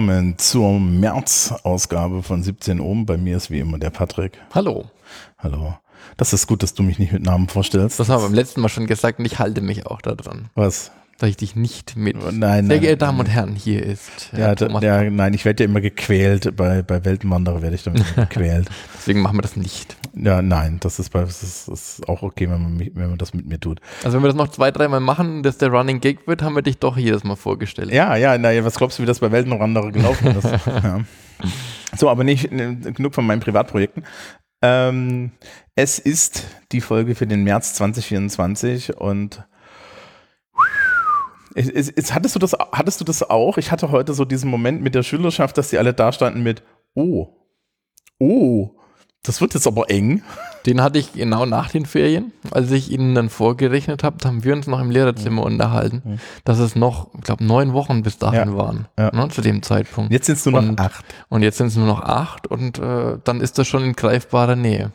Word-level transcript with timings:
Willkommen 0.00 0.38
zur 0.38 0.80
März-Ausgabe 0.80 2.22
von 2.22 2.42
17 2.42 2.80
Ohm. 2.80 3.04
Bei 3.04 3.18
mir 3.18 3.36
ist 3.36 3.50
wie 3.50 3.58
immer 3.58 3.76
der 3.76 3.90
Patrick. 3.90 4.32
Hallo. 4.54 4.86
Hallo. 5.38 5.74
Das 6.16 6.32
ist 6.32 6.46
gut, 6.46 6.62
dass 6.62 6.72
du 6.72 6.82
mich 6.82 6.98
nicht 6.98 7.12
mit 7.12 7.22
Namen 7.22 7.48
vorstellst. 7.48 8.00
Das 8.00 8.08
haben 8.08 8.22
wir 8.22 8.28
beim 8.28 8.34
letzten 8.34 8.62
Mal 8.62 8.70
schon 8.70 8.86
gesagt 8.86 9.18
und 9.18 9.26
ich 9.26 9.38
halte 9.38 9.60
mich 9.60 9.84
auch 9.84 10.00
daran. 10.00 10.48
Was? 10.54 10.90
Dass 11.20 11.28
ich 11.28 11.36
dich 11.36 11.54
nicht 11.54 11.96
mit. 11.96 12.16
Nein, 12.32 12.66
Sehr 12.66 12.78
geehrte 12.78 12.96
Damen 12.96 13.20
und 13.20 13.26
Herren, 13.26 13.54
hier 13.54 13.84
ist. 13.84 14.30
Ja, 14.32 14.54
da, 14.54 14.66
Thomas. 14.66 14.82
ja, 14.82 15.02
nein, 15.10 15.34
ich 15.34 15.44
werde 15.44 15.62
ja 15.62 15.68
immer 15.68 15.82
gequält. 15.82 16.56
Bei, 16.56 16.80
bei 16.80 17.04
Weltenwanderer 17.04 17.60
werde 17.60 17.76
ich 17.76 17.82
dann 17.82 17.92
gequält. 18.16 18.70
Deswegen 18.96 19.20
machen 19.20 19.36
wir 19.36 19.42
das 19.42 19.54
nicht. 19.54 19.98
Ja, 20.14 20.40
nein, 20.40 20.78
das 20.80 20.98
ist, 20.98 21.10
bei, 21.10 21.20
das 21.20 21.42
ist, 21.42 21.68
das 21.68 21.98
ist 21.98 22.08
auch 22.08 22.22
okay, 22.22 22.48
wenn 22.48 22.62
man, 22.62 22.80
wenn 22.94 23.10
man 23.10 23.18
das 23.18 23.34
mit 23.34 23.46
mir 23.46 23.60
tut. 23.60 23.82
Also 24.02 24.16
wenn 24.16 24.22
wir 24.24 24.28
das 24.28 24.36
noch 24.36 24.48
zwei, 24.48 24.70
dreimal 24.70 25.00
machen, 25.00 25.42
dass 25.42 25.58
der 25.58 25.68
Running 25.68 26.00
Gag 26.00 26.26
wird, 26.26 26.40
haben 26.40 26.54
wir 26.54 26.62
dich 26.62 26.78
doch 26.78 26.96
jedes 26.96 27.22
Mal 27.22 27.36
vorgestellt. 27.36 27.92
Ja, 27.92 28.16
ja, 28.16 28.38
naja, 28.38 28.64
was 28.64 28.76
glaubst 28.76 28.98
du, 28.98 29.02
wie 29.02 29.06
das 29.06 29.18
bei 29.18 29.30
Weltenwanderer 29.30 29.92
gelaufen 29.92 30.34
ist? 30.34 30.44
ja. 30.66 31.00
So, 31.98 32.08
aber 32.08 32.24
nicht 32.24 32.50
äh, 32.50 32.76
genug 32.76 33.14
von 33.14 33.26
meinen 33.26 33.40
Privatprojekten. 33.40 34.04
Ähm, 34.62 35.32
es 35.74 35.98
ist 35.98 36.44
die 36.72 36.80
Folge 36.80 37.14
für 37.14 37.26
den 37.26 37.44
März 37.44 37.74
2024 37.74 38.96
und 38.96 39.44
es, 41.54 41.68
es, 41.68 41.88
es, 41.90 42.14
hattest, 42.14 42.34
du 42.34 42.38
das, 42.38 42.52
hattest 42.72 43.00
du 43.00 43.04
das 43.04 43.28
auch? 43.28 43.58
Ich 43.58 43.70
hatte 43.70 43.90
heute 43.90 44.14
so 44.14 44.24
diesen 44.24 44.50
Moment 44.50 44.82
mit 44.82 44.94
der 44.94 45.02
Schülerschaft, 45.02 45.58
dass 45.58 45.70
die 45.70 45.78
alle 45.78 45.94
da 45.94 46.12
standen 46.12 46.42
mit 46.42 46.62
Oh, 46.94 47.28
oh, 48.18 48.79
das 49.22 49.40
wird 49.40 49.54
jetzt 49.54 49.66
aber 49.66 49.90
eng. 49.90 50.22
Den 50.66 50.82
hatte 50.82 50.98
ich 50.98 51.14
genau 51.14 51.46
nach 51.46 51.70
den 51.70 51.86
Ferien. 51.86 52.32
Als 52.50 52.70
ich 52.70 52.90
ihnen 52.90 53.14
dann 53.14 53.30
vorgerechnet 53.30 54.02
habe, 54.04 54.16
haben 54.26 54.44
wir 54.44 54.52
uns 54.52 54.66
noch 54.66 54.80
im 54.80 54.90
Lehrerzimmer 54.90 55.42
unterhalten, 55.42 56.02
Mhm. 56.04 56.18
dass 56.44 56.58
es 56.58 56.76
noch, 56.76 57.08
ich 57.14 57.22
glaube, 57.22 57.42
neun 57.44 57.72
Wochen 57.72 58.02
bis 58.02 58.18
dahin 58.18 58.50
Ja. 58.50 58.56
waren, 58.56 58.86
Ja. 58.98 59.10
ne, 59.14 59.28
zu 59.30 59.40
dem 59.40 59.62
Zeitpunkt. 59.62 60.12
Jetzt 60.12 60.26
sind 60.26 60.36
es 60.38 60.44
nur 60.44 60.60
noch 60.60 60.68
Und- 60.68 60.78
acht. 60.80 61.04
Und 61.30 61.42
jetzt 61.42 61.56
sind 61.58 61.68
es 61.68 61.76
nur 61.76 61.86
noch 61.86 62.02
acht 62.02 62.46
und 62.46 62.78
äh, 62.78 63.16
dann 63.24 63.40
ist 63.40 63.58
das 63.58 63.68
schon 63.68 63.84
in 63.84 63.94
greifbarer 63.94 64.56
Nähe. 64.56 64.92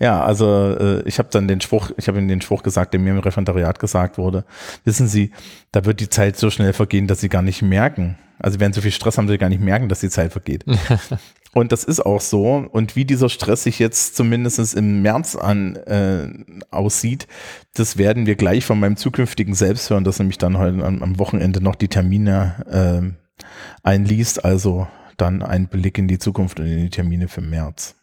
Ja, 0.00 0.22
also 0.24 0.46
äh, 0.78 1.02
ich 1.08 1.18
habe 1.18 1.28
dann 1.30 1.46
den 1.48 1.60
Spruch, 1.60 1.90
ich 1.96 2.08
habe 2.08 2.18
Ihnen 2.18 2.28
den 2.28 2.40
Spruch 2.42 2.62
gesagt, 2.64 2.92
der 2.92 3.00
mir 3.00 3.10
im 3.12 3.20
Referendariat 3.20 3.78
gesagt 3.78 4.18
wurde. 4.18 4.44
Wissen 4.84 5.06
Sie, 5.08 5.30
da 5.72 5.84
wird 5.84 6.00
die 6.00 6.10
Zeit 6.10 6.36
so 6.36 6.50
schnell 6.50 6.72
vergehen, 6.72 7.06
dass 7.06 7.20
Sie 7.20 7.28
gar 7.28 7.42
nicht 7.42 7.62
merken. 7.62 8.18
Also 8.40 8.58
während 8.60 8.74
so 8.74 8.80
viel 8.80 8.90
Stress 8.90 9.16
haben 9.16 9.28
Sie 9.28 9.38
gar 9.38 9.48
nicht 9.48 9.62
merken, 9.62 9.88
dass 9.88 10.00
die 10.00 10.10
Zeit 10.10 10.32
vergeht. 10.32 10.64
Und 11.54 11.70
das 11.70 11.84
ist 11.84 12.04
auch 12.04 12.20
so. 12.20 12.66
Und 12.70 12.96
wie 12.96 13.04
dieser 13.04 13.28
Stress 13.28 13.62
sich 13.62 13.78
jetzt 13.78 14.16
zumindest 14.16 14.74
im 14.74 15.02
März 15.02 15.36
an 15.36 15.76
äh, 15.76 16.28
aussieht, 16.70 17.28
das 17.74 17.96
werden 17.96 18.26
wir 18.26 18.34
gleich 18.34 18.66
von 18.66 18.80
meinem 18.80 18.96
zukünftigen 18.96 19.54
Selbst 19.54 19.88
hören, 19.88 20.02
das 20.02 20.18
nämlich 20.18 20.38
dann 20.38 20.58
heute 20.58 20.84
am, 20.84 21.02
am 21.02 21.18
Wochenende 21.20 21.62
noch 21.62 21.76
die 21.76 21.88
Termine 21.88 23.14
äh, 23.14 23.46
einliest. 23.84 24.44
Also 24.44 24.88
dann 25.16 25.42
ein 25.42 25.68
Blick 25.68 25.96
in 25.96 26.08
die 26.08 26.18
Zukunft 26.18 26.58
und 26.58 26.66
in 26.66 26.82
die 26.82 26.90
Termine 26.90 27.28
für 27.28 27.40
März. 27.40 27.94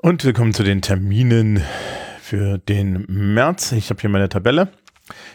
Und 0.00 0.24
willkommen 0.24 0.54
zu 0.54 0.62
den 0.62 0.82
Terminen 0.82 1.64
für 2.26 2.58
den 2.58 3.04
März. 3.08 3.70
Ich 3.70 3.88
habe 3.88 4.00
hier 4.00 4.10
meine 4.10 4.28
Tabelle. 4.28 4.68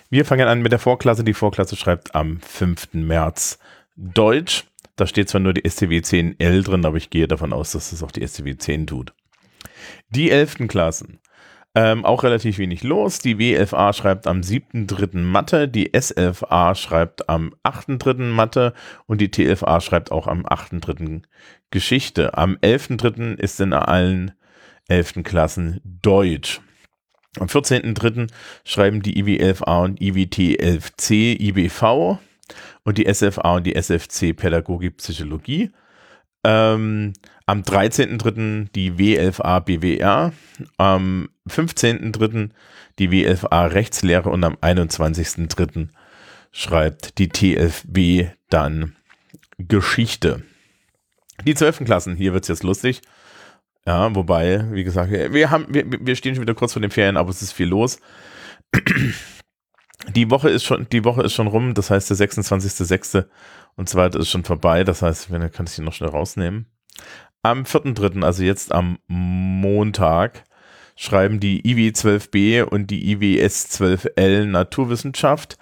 Wir 0.09 0.25
fangen 0.25 0.47
an 0.50 0.62
mit 0.62 0.74
der 0.74 0.79
Vorklasse. 0.79 1.24
Die 1.24 1.34
Vorklasse 1.34 1.78
schreibt 1.78 2.13
am 2.13 2.41
5. 2.41 2.90
März 2.91 3.59
Deutsch. 3.96 4.66
Da 4.97 5.07
steht 5.07 5.30
zwar 5.30 5.40
nur 5.40 5.53
die 5.53 5.68
STW 5.68 6.00
10L 6.00 6.63
drin, 6.63 6.85
aber 6.85 6.97
ich 6.97 7.09
gehe 7.09 7.30
davon 7.30 7.53
aus, 7.53 7.72
dass 7.72 7.94
es 7.94 8.03
auch 8.03 8.12
die 8.12 8.28
STW 8.28 8.57
10 8.57 8.88
tut. 8.88 9.13
Die 10.09 10.31
11. 10.31 10.68
Klassen. 10.68 11.19
Ähm, 11.75 12.03
auch 12.03 12.24
relativ 12.24 12.57
wenig 12.57 12.84
los. 12.84 13.19
Die 13.19 13.38
W11A 13.38 13.94
schreibt 13.94 14.28
am 14.28 14.41
7.3. 14.41 15.18
Mathe, 15.18 15.69
die 15.69 15.94
S11A 15.94 16.75
schreibt 16.75 17.30
am 17.30 17.56
8.3. 17.63 18.24
Mathe 18.24 18.74
und 19.06 19.22
die 19.22 19.30
T11A 19.30 19.80
schreibt 19.80 20.12
auch 20.12 20.28
am 20.28 20.46
8.3. 20.46 21.22
Geschichte. 21.69 22.38
Am 22.38 22.57
11.3. 22.57 23.40
ist 23.40 23.62
in 23.62 23.72
allen 23.72 24.34
11. 24.90 25.24
Klassen 25.24 25.80
Deutsch. 25.85 26.59
Am 27.40 27.47
14.3. 27.47 28.30
schreiben 28.66 29.02
die 29.02 29.24
IW11A 29.24 29.84
und 29.84 30.02
IWT11C 30.02 31.40
IBV 31.40 32.19
und 32.84 32.97
die 32.97 33.12
SFA 33.12 33.56
und 33.56 33.66
die 33.66 33.75
SFC 33.75 34.36
Pädagogik 34.36 34.97
Psychologie. 34.97 35.72
Ähm, 36.44 37.14
am 37.46 37.62
13.3. 37.62 38.69
die 38.74 38.92
W11A 38.92 39.62
BWR, 39.62 40.34
am 40.78 41.30
15.3. 41.47 42.50
die 43.00 43.09
W11A 43.09 43.72
Rechtslehre 43.72 44.30
und 44.30 44.44
am 44.44 44.56
21.3. 44.56 45.88
schreibt 46.52 47.18
die 47.18 47.30
T11B 47.30 48.31
dann 48.50 48.96
Geschichte. 49.58 50.44
Die 51.46 51.56
12. 51.56 51.86
Klassen, 51.86 52.16
hier 52.16 52.34
wird 52.34 52.44
es 52.44 52.50
jetzt 52.50 52.63
lustig. 52.63 53.02
Ja, 53.86 54.14
wobei, 54.16 54.72
wie 54.72 54.84
gesagt, 54.84 55.12
wir, 55.12 55.50
haben, 55.50 55.66
wir, 55.69 55.86
wir 55.90 56.16
stehen 56.16 56.36
schon 56.36 56.44
wieder 56.44 56.53
kurz 56.53 56.74
vor 56.74 56.81
den 56.81 56.92
Ferien, 56.92 57.18
aber 57.18 57.30
es 57.30 57.42
ist 57.42 57.53
viel 57.53 57.68
los. 57.68 58.00
Die 60.09 60.30
Woche 60.30 60.50
ist 60.50 60.64
schon, 60.64 60.88
die 60.92 61.03
Woche 61.03 61.24
ist 61.24 61.34
schon 61.34 61.47
rum, 61.47 61.74
das 61.74 61.92
heißt 61.92 62.09
der 62.09 62.18
26.06. 62.18 63.25
und 63.75 63.90
zweite 63.90 64.18
ist 64.18 64.30
schon 64.30 64.44
vorbei, 64.44 64.84
das 64.84 65.02
heißt, 65.02 65.31
wenn 65.31 65.52
kann 65.52 65.68
ich 65.68 65.78
ihn 65.78 65.86
noch 65.86 65.94
schnell 65.94 66.09
rausnehmen. 66.09 66.66
Am 67.44 67.64
4.3., 67.64 68.24
also 68.24 68.44
jetzt 68.44 68.72
am 68.72 68.97
Montag, 69.08 70.44
schreiben 70.96 71.40
die 71.40 71.62
IW12B 71.63 72.63
und 72.63 72.92
die 72.92 73.16
IWS12L 73.16 74.46
Naturwissenschaft. 74.46 75.58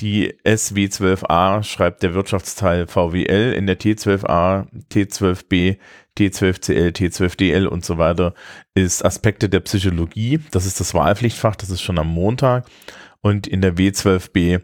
Die 0.00 0.34
SW12A 0.44 1.62
schreibt 1.62 2.02
der 2.02 2.14
Wirtschaftsteil 2.14 2.86
VWL 2.86 3.54
in 3.56 3.66
der 3.66 3.78
T12A, 3.78 4.66
T12B, 4.92 5.78
T12CL, 6.18 6.92
T12DL 6.96 7.66
und 7.66 7.84
so 7.84 7.98
weiter 7.98 8.34
ist 8.74 9.04
Aspekte 9.04 9.48
der 9.48 9.60
Psychologie. 9.60 10.40
Das 10.50 10.66
ist 10.66 10.80
das 10.80 10.94
Wahlpflichtfach, 10.94 11.56
das 11.56 11.70
ist 11.70 11.82
schon 11.82 11.98
am 11.98 12.08
Montag. 12.08 12.66
Und 13.20 13.46
in 13.46 13.60
der 13.62 13.74
W12B, 13.76 14.60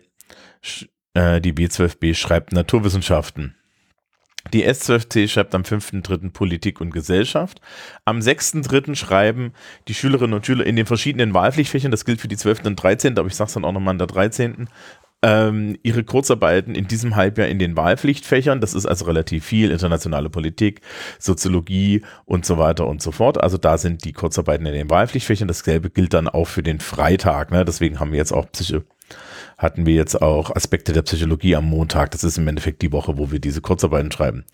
sch- 0.62 0.88
äh, 1.15 1.41
die 1.41 1.55
W12B 1.55 2.15
schreibt 2.15 2.53
Naturwissenschaften. 2.53 3.56
Die 4.55 4.66
S12C 4.66 5.28
schreibt 5.28 5.55
am 5.55 5.62
5.3. 5.62 6.31
Politik 6.31 6.81
und 6.81 6.93
Gesellschaft. 6.93 7.61
Am 8.06 8.21
6.3. 8.21 8.94
schreiben 8.94 9.53
die 9.87 9.94
Schülerinnen 9.94 10.32
und 10.34 10.47
Schüler 10.47 10.65
in 10.65 10.77
den 10.77 10.87
verschiedenen 10.87 11.34
Wahlpflichtfächern, 11.34 11.91
das 11.91 12.06
gilt 12.06 12.21
für 12.22 12.28
die 12.28 12.38
12. 12.38 12.65
und 12.65 12.77
13., 12.77 13.19
aber 13.19 13.28
ich 13.28 13.37
sage 13.37 13.49
es 13.49 13.55
dann 13.55 13.67
auch 13.67 13.72
nochmal 13.72 13.93
an 13.93 13.99
der 13.99 14.06
13., 14.06 14.69
ähm, 15.22 15.76
ihre 15.82 16.04
Kurzarbeiten 16.04 16.75
in 16.75 16.86
diesem 16.86 17.16
Halbjahr 17.16 17.49
in 17.49 17.58
den 17.58 17.76
Wahlpflichtfächern. 17.76 18.61
Das 18.61 18.75
ist 18.75 18.87
also 18.87 19.05
relativ 19.05 19.44
viel, 19.44 19.70
internationale 19.70 20.31
Politik, 20.31 20.81
Soziologie 21.19 22.02
und 22.25 22.46
so 22.46 22.58
weiter 22.58 22.87
und 22.87 23.02
so 23.02 23.12
fort. 23.12 23.40
Also 23.43 23.58
da 23.58 23.78
sind 23.78 24.05
die 24.05 24.12
Kurzarbeiten 24.12 24.67
in 24.67 24.72
den 24.72 24.90
Wahlpflichtfächern. 24.90 25.49
Dasselbe 25.49 25.90
gilt 25.90 26.14
dann 26.14 26.28
auch 26.28 26.46
für 26.46 26.62
den 26.62 26.81
Freitag. 26.81 27.50
Ne? 27.50 27.64
Deswegen 27.64 28.00
haben 28.00 28.12
wir 28.12 28.19
jetzt 28.19 28.32
auch 28.32 28.50
Psycho 28.50 28.81
hatten 29.58 29.84
wir 29.84 29.94
jetzt 29.94 30.22
auch 30.22 30.55
Aspekte 30.55 30.93
der 30.93 31.02
Psychologie 31.02 31.55
am 31.55 31.67
Montag. 31.67 32.12
Das 32.12 32.25
ist 32.25 32.38
im 32.38 32.49
Endeffekt 32.49 32.81
die 32.81 32.93
Woche, 32.93 33.19
wo 33.19 33.31
wir 33.31 33.40
diese 33.40 33.61
Kurzarbeiten 33.61 34.11
schreiben. 34.11 34.44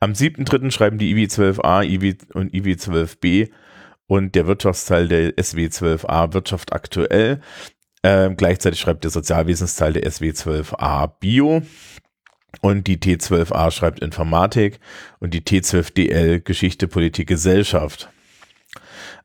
Am 0.00 0.12
7.3. 0.12 0.70
schreiben 0.70 0.98
die 0.98 1.14
IW12A 1.14 1.84
IW 1.84 2.16
und 2.34 2.52
IW12B 2.52 3.50
und 4.06 4.34
der 4.34 4.46
Wirtschaftsteil 4.46 5.08
der 5.08 5.30
SW12A 5.36 6.34
Wirtschaft 6.34 6.72
aktuell. 6.72 7.40
Ähm, 8.02 8.36
gleichzeitig 8.36 8.80
schreibt 8.80 9.04
der 9.04 9.10
Sozialwesensteil 9.10 9.92
der 9.92 10.10
SW12A 10.10 11.12
Bio. 11.20 11.62
Und 12.62 12.86
die 12.86 12.98
T12A 12.98 13.70
schreibt 13.70 14.00
Informatik 14.00 14.80
und 15.20 15.34
die 15.34 15.42
T12DL 15.42 16.40
Geschichte, 16.40 16.88
Politik, 16.88 17.28
Gesellschaft. 17.28 18.10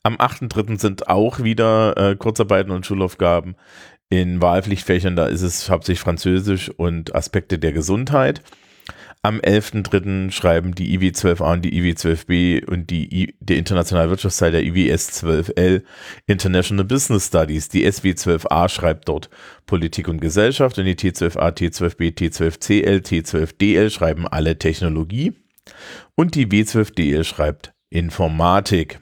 Am 0.03 0.17
8.3. 0.17 0.79
sind 0.79 1.09
auch 1.09 1.39
wieder 1.39 1.97
äh, 1.97 2.15
Kurzarbeiten 2.15 2.71
und 2.71 2.85
Schulaufgaben 2.85 3.55
in 4.09 4.41
Wahlpflichtfächern. 4.41 5.15
Da 5.15 5.25
ist 5.25 5.41
es 5.41 5.69
hauptsächlich 5.69 6.01
Französisch 6.01 6.69
und 6.69 7.15
Aspekte 7.15 7.57
der 7.57 7.73
Gesundheit. 7.73 8.41
Am 9.25 9.39
11.3. 9.39 10.29
schreiben 10.29 10.75
die 10.75 10.95
IW12A 10.99 11.53
und 11.53 11.63
die 11.63 11.81
IW12B 11.81 12.63
und 12.67 12.91
die 12.91 13.23
I 13.23 13.35
der 13.39 13.57
internationale 13.57 14.11
Wirtschaftsteil 14.11 14.51
der 14.51 14.61
IWS12L 14.61 15.81
International 16.27 16.85
Business 16.85 17.25
Studies. 17.25 17.67
Die 17.67 17.87
SW12A 17.87 18.69
schreibt 18.69 19.09
dort 19.09 19.31
Politik 19.65 20.09
und 20.09 20.21
Gesellschaft 20.21 20.77
und 20.77 20.85
die 20.85 20.93
T12A, 20.93 21.57
T12B, 21.57 22.15
T12CL, 22.15 23.03
T12DL 23.03 23.89
schreiben 23.89 24.27
alle 24.27 24.59
Technologie 24.59 25.33
und 26.13 26.35
die 26.35 26.45
W12DL 26.45 27.23
schreibt 27.23 27.73
Informatik. 27.89 28.99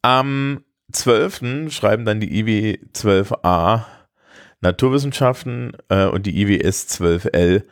Am 0.00 0.64
12. 0.92 1.70
schreiben 1.70 2.06
dann 2.06 2.20
die 2.20 2.40
IW 2.40 2.78
12a 2.94 3.84
Naturwissenschaften 4.62 5.76
äh, 5.90 6.06
und 6.06 6.24
die 6.24 6.40
IWS 6.40 6.86
12L 6.98 7.64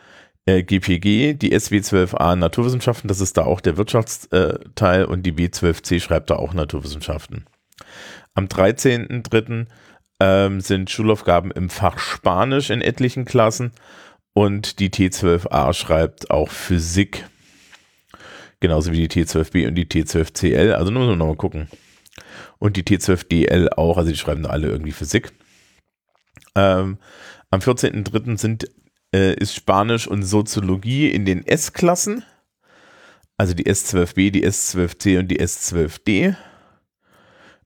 äh, 0.46 0.62
GPG, 0.62 1.34
die 1.34 1.58
SW 1.58 1.78
12a 1.78 2.36
Naturwissenschaften, 2.36 3.08
das 3.08 3.20
ist 3.20 3.36
da 3.36 3.44
auch 3.44 3.60
der 3.60 3.76
Wirtschaftsteil 3.76 5.04
und 5.04 5.24
die 5.24 5.32
W12C 5.32 6.00
schreibt 6.00 6.30
da 6.30 6.36
auch 6.36 6.54
Naturwissenschaften. 6.54 7.46
Am 8.34 8.46
13.3. 8.46 9.66
Ähm, 10.20 10.60
sind 10.60 10.88
Schulaufgaben 10.88 11.50
im 11.50 11.68
Fach 11.68 11.98
Spanisch 11.98 12.70
in 12.70 12.80
etlichen 12.80 13.24
Klassen 13.24 13.72
und 14.34 14.78
die 14.78 14.88
T12a 14.88 15.72
schreibt 15.72 16.30
auch 16.30 16.48
Physik. 16.48 17.26
Genauso 18.60 18.92
wie 18.92 19.08
die 19.08 19.24
T12b 19.24 19.66
und 19.66 19.74
die 19.74 19.86
T12cl. 19.86 20.72
Also 20.72 20.92
nur 20.92 21.16
noch 21.16 21.26
mal 21.26 21.34
gucken. 21.34 21.68
Und 22.58 22.76
die 22.76 22.84
T12dl 22.84 23.70
auch, 23.76 23.98
also 23.98 24.10
die 24.10 24.16
schreiben 24.16 24.46
alle 24.46 24.68
irgendwie 24.68 24.92
Physik. 24.92 25.32
Ähm, 26.54 26.98
am 27.50 27.60
14.3. 27.60 28.38
sind 28.38 28.70
äh, 29.14 29.34
ist 29.34 29.54
Spanisch 29.54 30.06
und 30.06 30.22
Soziologie 30.22 31.10
in 31.10 31.24
den 31.24 31.46
S-Klassen. 31.46 32.24
Also 33.36 33.54
die 33.54 33.66
S12b, 33.66 34.30
die 34.30 34.46
S12c 34.46 35.18
und 35.18 35.28
die 35.28 35.40
S12d. 35.40 36.36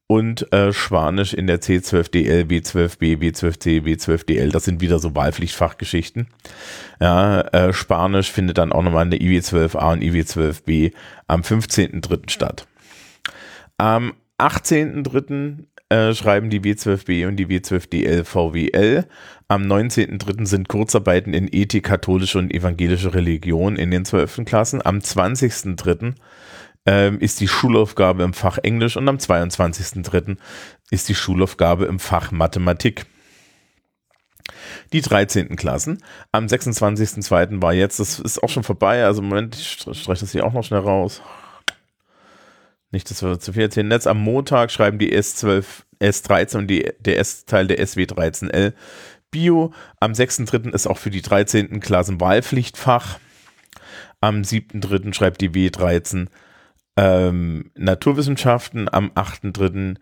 Und 0.08 0.52
äh, 0.52 0.72
Spanisch 0.72 1.34
in 1.34 1.48
der 1.48 1.60
C12DL, 1.60 2.44
B12b, 2.44 3.18
B12c, 3.18 3.82
B12DL. 3.82 4.52
Das 4.52 4.64
sind 4.64 4.80
wieder 4.80 5.00
so 5.00 5.16
Wahlpflichtfachgeschichten. 5.16 6.28
Ja, 7.00 7.40
äh, 7.40 7.72
Spanisch 7.72 8.30
findet 8.30 8.58
dann 8.58 8.72
auch 8.72 8.82
nochmal 8.82 9.04
in 9.04 9.10
der 9.10 9.20
IW12a 9.20 9.92
und 9.94 10.02
IW12b 10.04 10.92
am 11.26 11.40
15.3. 11.40 12.30
statt. 12.30 12.68
Am 13.78 14.14
18.3 14.38 15.64
äh, 15.88 16.14
schreiben 16.14 16.50
die 16.50 16.60
W12B 16.60 17.26
und 17.26 17.36
die 17.36 17.46
W12DL 17.46 18.24
VWL. 18.24 19.06
Am 19.48 19.62
19.03. 19.62 20.44
sind 20.44 20.68
Kurzarbeiten 20.68 21.32
in 21.32 21.48
Ethik, 21.50 21.84
katholische 21.84 22.38
und 22.38 22.52
evangelische 22.52 23.14
Religion 23.14 23.76
in 23.76 23.92
den 23.92 24.04
12. 24.04 24.44
Klassen. 24.44 24.84
Am 24.84 24.98
20.03. 24.98 26.14
Ähm, 26.88 27.20
ist 27.20 27.40
die 27.40 27.48
Schulaufgabe 27.48 28.22
im 28.22 28.32
Fach 28.32 28.58
Englisch 28.58 28.96
und 28.96 29.08
am 29.08 29.16
22.03. 29.16 30.36
ist 30.90 31.08
die 31.08 31.14
Schulaufgabe 31.14 31.86
im 31.86 31.98
Fach 31.98 32.30
Mathematik. 32.30 33.06
Die 34.92 35.00
13. 35.00 35.56
Klassen. 35.56 36.02
Am 36.30 36.46
26.02. 36.46 37.60
war 37.62 37.72
jetzt, 37.72 37.98
das 37.98 38.20
ist 38.20 38.40
auch 38.42 38.48
schon 38.48 38.62
vorbei, 38.62 39.04
also 39.04 39.22
Moment, 39.22 39.56
ich 39.56 39.72
streiche 39.72 40.20
das 40.20 40.32
hier 40.32 40.44
auch 40.44 40.52
noch 40.52 40.62
schnell 40.62 40.80
raus. 40.80 41.22
Nicht, 42.92 43.10
dass 43.10 43.22
wir 43.22 43.38
zu 43.40 43.52
viel 43.52 43.62
erzählen. 43.62 43.90
Jetzt 43.90 44.06
am 44.06 44.18
Montag 44.18 44.70
schreiben 44.70 44.98
die 44.98 45.12
S12, 45.12 45.64
S13 46.00 46.56
und 46.56 46.66
die, 46.68 46.92
der 47.00 47.18
S-Teil 47.18 47.66
der 47.66 47.84
SW13L 47.84 48.74
Bio. 49.36 49.70
Am 50.00 50.12
6.3. 50.12 50.72
ist 50.72 50.86
auch 50.86 50.96
für 50.96 51.10
die 51.10 51.20
13. 51.20 51.80
Klassen 51.80 52.22
Wahlpflichtfach. 52.22 53.18
Am 54.22 54.40
7.3. 54.40 55.12
schreibt 55.12 55.42
die 55.42 55.50
W13 55.50 56.28
ähm, 56.96 57.70
Naturwissenschaften. 57.74 58.88
Am 58.90 59.10
8.3. 59.10 59.96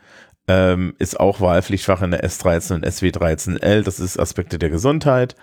Ähm, 0.47 0.95
ist 1.01 1.19
auch 1.19 1.41
Wahlpflichtfach 1.41 2.03
in 2.03 2.13
der 2.13 2.23
S13 2.25 2.75
und 2.75 2.87
SW13L. 2.87 3.83
Das 3.83 3.99
ist 3.99 4.21
Aspekte 4.21 4.61
der 4.61 4.71
Gesundheit. 4.71 5.35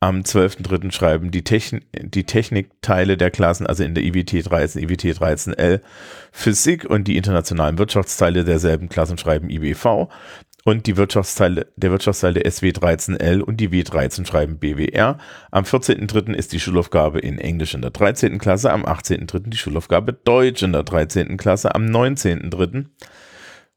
Am 0.00 0.22
12.3. 0.22 0.90
schreiben 0.90 1.30
die, 1.30 1.44
Techn 1.44 1.82
die 1.96 2.24
Technikteile 2.24 3.16
der 3.16 3.30
Klassen, 3.30 3.66
also 3.66 3.84
in 3.84 3.94
der 3.94 4.04
IWT 4.04 4.50
13, 4.50 4.82
IWT 4.82 5.04
13L, 5.04 5.80
Physik 6.32 6.84
und 6.84 7.04
die 7.04 7.16
internationalen 7.16 7.78
Wirtschaftsteile 7.78 8.44
derselben 8.44 8.88
Klassen 8.88 9.18
schreiben 9.18 9.48
IBV 9.48 10.08
und 10.66 10.88
die 10.88 10.96
Wirtschaftsteile, 10.96 11.72
der 11.76 11.92
Wirtschaftsteil 11.92 12.34
der 12.34 12.44
SW13L 12.44 13.40
und 13.40 13.58
die 13.58 13.68
W13 13.68 14.26
schreiben 14.26 14.58
BWR. 14.58 15.16
Am 15.52 15.62
14.3. 15.62 16.34
ist 16.34 16.52
die 16.52 16.58
Schulaufgabe 16.58 17.20
in 17.20 17.38
Englisch 17.38 17.74
in 17.74 17.82
der 17.82 17.92
13. 17.92 18.38
Klasse, 18.38 18.72
am 18.72 18.84
18.3. 18.84 19.48
die 19.48 19.56
Schulaufgabe 19.56 20.12
Deutsch 20.12 20.64
in 20.64 20.72
der 20.72 20.82
13. 20.82 21.36
Klasse, 21.36 21.72
am 21.72 21.86
19.3. 21.86 22.86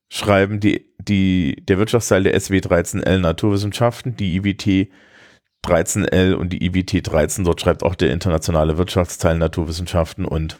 schreiben 0.10 0.60
die, 0.60 0.92
die, 0.98 1.64
der 1.64 1.78
Wirtschaftsteil 1.78 2.24
der 2.24 2.36
SW13L 2.36 3.20
Naturwissenschaften, 3.20 4.16
die 4.16 4.38
IWT 4.38 4.90
13L 5.64 6.34
und 6.34 6.50
die 6.50 6.66
IWT 6.66 7.06
13. 7.06 7.46
Dort 7.46 7.62
schreibt 7.62 7.84
auch 7.84 7.94
der 7.94 8.12
internationale 8.12 8.80
Wirtschaftsteil 8.80 9.38
Naturwissenschaften 9.38 10.26
und 10.26 10.60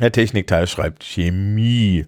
der 0.00 0.10
Technikteil 0.10 0.66
schreibt 0.66 1.04
Chemie. 1.04 2.06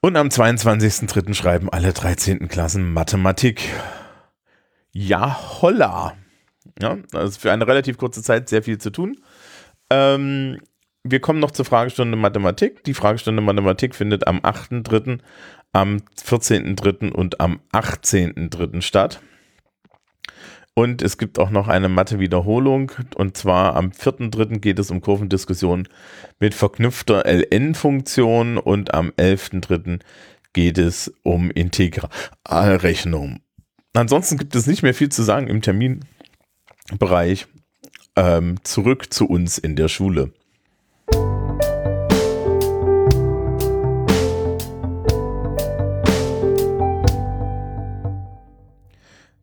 Und 0.00 0.16
am 0.16 0.28
22.03. 0.28 1.34
schreiben 1.34 1.68
alle 1.70 1.92
13. 1.92 2.48
Klassen 2.48 2.92
Mathematik. 2.92 3.68
Ja, 4.92 5.60
holla. 5.60 6.16
Ja, 6.80 6.98
das 7.10 7.30
ist 7.30 7.36
für 7.38 7.50
eine 7.50 7.66
relativ 7.66 7.98
kurze 7.98 8.22
Zeit 8.22 8.48
sehr 8.48 8.62
viel 8.62 8.78
zu 8.78 8.90
tun. 8.90 9.18
Ähm, 9.90 10.60
wir 11.02 11.20
kommen 11.20 11.40
noch 11.40 11.50
zur 11.50 11.64
Fragestunde 11.64 12.16
Mathematik. 12.16 12.84
Die 12.84 12.94
Fragestunde 12.94 13.42
Mathematik 13.42 13.94
findet 13.94 14.26
am 14.26 14.38
8.3., 14.38 15.18
am 15.72 15.98
14.3. 16.16 17.10
und 17.10 17.40
am 17.40 17.60
18.3. 17.72 18.82
statt. 18.82 19.20
Und 20.78 21.02
es 21.02 21.18
gibt 21.18 21.40
auch 21.40 21.50
noch 21.50 21.66
eine 21.66 21.88
Mathe-Wiederholung. 21.88 22.92
Und 23.16 23.36
zwar 23.36 23.74
am 23.74 23.88
4.3. 23.88 24.60
geht 24.60 24.78
es 24.78 24.92
um 24.92 25.00
Kurvendiskussion 25.00 25.88
mit 26.38 26.54
verknüpfter 26.54 27.24
LN-Funktion 27.26 28.58
und 28.58 28.94
am 28.94 29.08
11.3. 29.08 29.98
geht 30.52 30.78
es 30.78 31.12
um 31.24 31.50
Integralrechnung. 31.50 33.40
Ansonsten 33.92 34.38
gibt 34.38 34.54
es 34.54 34.68
nicht 34.68 34.84
mehr 34.84 34.94
viel 34.94 35.08
zu 35.08 35.24
sagen 35.24 35.48
im 35.48 35.62
Terminbereich. 35.62 37.48
Ähm, 38.14 38.60
zurück 38.62 39.12
zu 39.12 39.26
uns 39.26 39.58
in 39.58 39.74
der 39.74 39.88
Schule. 39.88 40.32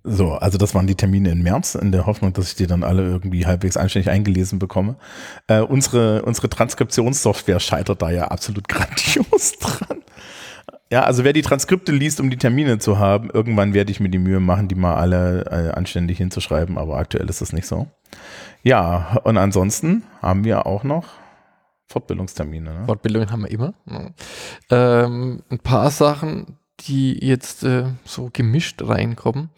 So, 0.08 0.34
also 0.34 0.60
das 0.60 0.76
waren 0.76 0.86
die 0.86 0.94
Termine 0.94 1.32
im 1.32 1.42
März, 1.42 1.74
in 1.74 1.92
der 1.92 2.06
Hoffnung, 2.06 2.32
dass 2.32 2.50
ich 2.50 2.56
die 2.56 2.68
dann 2.68 2.84
alle 2.84 3.02
irgendwie 3.02 3.48
halbwegs 3.48 3.76
einständig 3.76 4.12
eingelesen 4.12 4.60
bekomme. 4.60 4.98
Äh, 5.48 5.62
unsere, 5.62 6.22
unsere 6.22 6.48
Transkriptionssoftware 6.48 7.60
scheitert 7.60 8.04
da 8.04 8.12
ja 8.12 8.28
absolut 8.28 8.68
grandios 8.70 9.54
dran. 9.60 10.04
Ja, 10.92 11.04
also 11.04 11.24
wer 11.24 11.34
die 11.34 11.42
Transkripte 11.42 11.92
liest, 11.92 12.20
um 12.20 12.30
die 12.30 12.38
Termine 12.38 12.78
zu 12.78 13.00
haben, 13.00 13.32
irgendwann 13.32 13.74
werde 13.74 13.92
ich 13.92 14.00
mir 14.00 14.10
die 14.10 14.20
Mühe 14.20 14.40
machen, 14.40 14.68
die 14.68 14.76
mal 14.76 14.96
alle 14.96 15.46
äh, 15.46 15.72
anständig 15.72 16.20
hinzuschreiben, 16.20 16.78
aber 16.78 16.98
aktuell 16.98 17.28
ist 17.28 17.42
das 17.42 17.52
nicht 17.52 17.66
so. 17.66 17.88
Ja, 18.62 19.18
und 19.24 19.38
ansonsten 19.38 20.04
haben 20.22 20.44
wir 20.44 20.68
auch 20.68 20.84
noch 20.84 21.06
Fortbildungstermine. 21.88 22.74
Ne? 22.74 22.86
Fortbildungen 22.86 23.32
haben 23.32 23.42
wir 23.42 23.52
immer. 23.52 23.74
Ja. 23.90 25.04
Ähm, 25.04 25.42
ein 25.50 25.60
paar 25.60 25.90
Sachen, 25.90 26.60
die 26.82 27.26
jetzt 27.26 27.64
äh, 27.64 27.86
so 28.04 28.30
gemischt 28.32 28.82
reinkommen. 28.82 29.50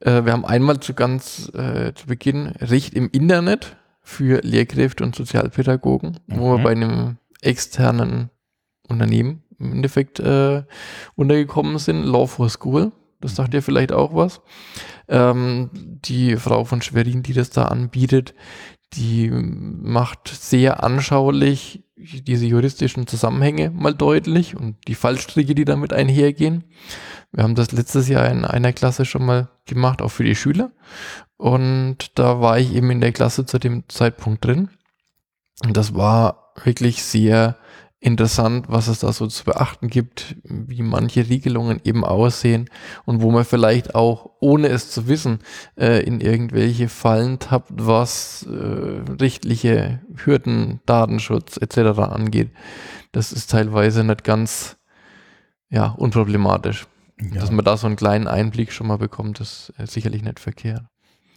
Äh, 0.00 0.24
wir 0.24 0.32
haben 0.32 0.44
einmal 0.44 0.80
zu 0.80 0.94
ganz 0.94 1.50
äh, 1.54 1.92
zu 1.94 2.06
Beginn 2.06 2.46
Recht 2.46 2.94
im 2.94 3.08
Internet 3.10 3.76
für 4.02 4.40
Lehrkräfte 4.42 5.04
und 5.04 5.14
Sozialpädagogen, 5.14 6.18
mhm. 6.26 6.38
wo 6.38 6.52
wir 6.52 6.58
mhm. 6.58 6.62
bei 6.62 6.70
einem 6.70 7.16
externen 7.42 8.30
Unternehmen 8.88 9.44
im 9.58 9.72
Endeffekt 9.72 10.18
äh, 10.20 10.64
untergekommen 11.14 11.78
sind, 11.78 12.04
Law 12.04 12.26
for 12.26 12.48
School. 12.48 12.92
Das 13.20 13.36
sagt 13.36 13.52
ihr 13.52 13.62
vielleicht 13.62 13.92
auch 13.92 14.14
was. 14.14 14.40
Ähm, 15.08 15.70
die 15.74 16.36
Frau 16.36 16.64
von 16.64 16.80
Schwerin, 16.80 17.22
die 17.22 17.34
das 17.34 17.50
da 17.50 17.64
anbietet, 17.64 18.34
die 18.94 19.30
macht 19.30 20.28
sehr 20.28 20.82
anschaulich 20.82 21.84
diese 21.96 22.46
juristischen 22.46 23.06
Zusammenhänge 23.06 23.70
mal 23.70 23.94
deutlich 23.94 24.56
und 24.56 24.76
die 24.88 24.94
Fallstricke, 24.94 25.54
die 25.54 25.64
damit 25.64 25.92
einhergehen. 25.92 26.64
Wir 27.32 27.44
haben 27.44 27.54
das 27.54 27.72
letztes 27.72 28.08
Jahr 28.08 28.28
in 28.28 28.44
einer 28.44 28.72
Klasse 28.72 29.04
schon 29.04 29.24
mal 29.24 29.48
gemacht, 29.66 30.02
auch 30.02 30.08
für 30.08 30.24
die 30.24 30.34
Schüler. 30.34 30.72
Und 31.36 32.18
da 32.18 32.40
war 32.40 32.58
ich 32.58 32.74
eben 32.74 32.90
in 32.90 33.00
der 33.00 33.12
Klasse 33.12 33.46
zu 33.46 33.58
dem 33.58 33.84
Zeitpunkt 33.88 34.44
drin. 34.44 34.70
Und 35.64 35.76
das 35.76 35.94
war 35.94 36.52
wirklich 36.64 37.04
sehr 37.04 37.56
interessant, 38.00 38.66
was 38.68 38.88
es 38.88 39.00
da 39.00 39.12
so 39.12 39.26
zu 39.26 39.44
beachten 39.44 39.88
gibt, 39.88 40.36
wie 40.44 40.82
manche 40.82 41.28
Regelungen 41.28 41.80
eben 41.84 42.02
aussehen 42.02 42.70
und 43.04 43.20
wo 43.20 43.30
man 43.30 43.44
vielleicht 43.44 43.94
auch, 43.94 44.30
ohne 44.40 44.68
es 44.68 44.90
zu 44.90 45.06
wissen, 45.06 45.40
äh, 45.76 46.02
in 46.02 46.20
irgendwelche 46.20 46.88
Fallen 46.88 47.38
tappt, 47.38 47.72
was 47.74 48.46
äh, 48.48 49.12
rechtliche 49.20 50.00
Hürden, 50.24 50.80
Datenschutz 50.86 51.58
etc. 51.58 52.00
angeht. 52.00 52.50
Das 53.12 53.32
ist 53.32 53.50
teilweise 53.50 54.02
nicht 54.02 54.24
ganz 54.24 54.78
ja, 55.68 55.88
unproblematisch. 55.88 56.86
Ja. 57.20 57.40
Dass 57.40 57.50
man 57.50 57.66
da 57.66 57.76
so 57.76 57.86
einen 57.86 57.96
kleinen 57.96 58.26
Einblick 58.26 58.72
schon 58.72 58.86
mal 58.86 58.96
bekommt, 58.96 59.40
ist 59.40 59.74
sicherlich 59.84 60.22
nicht 60.22 60.40
verkehrt. 60.40 60.84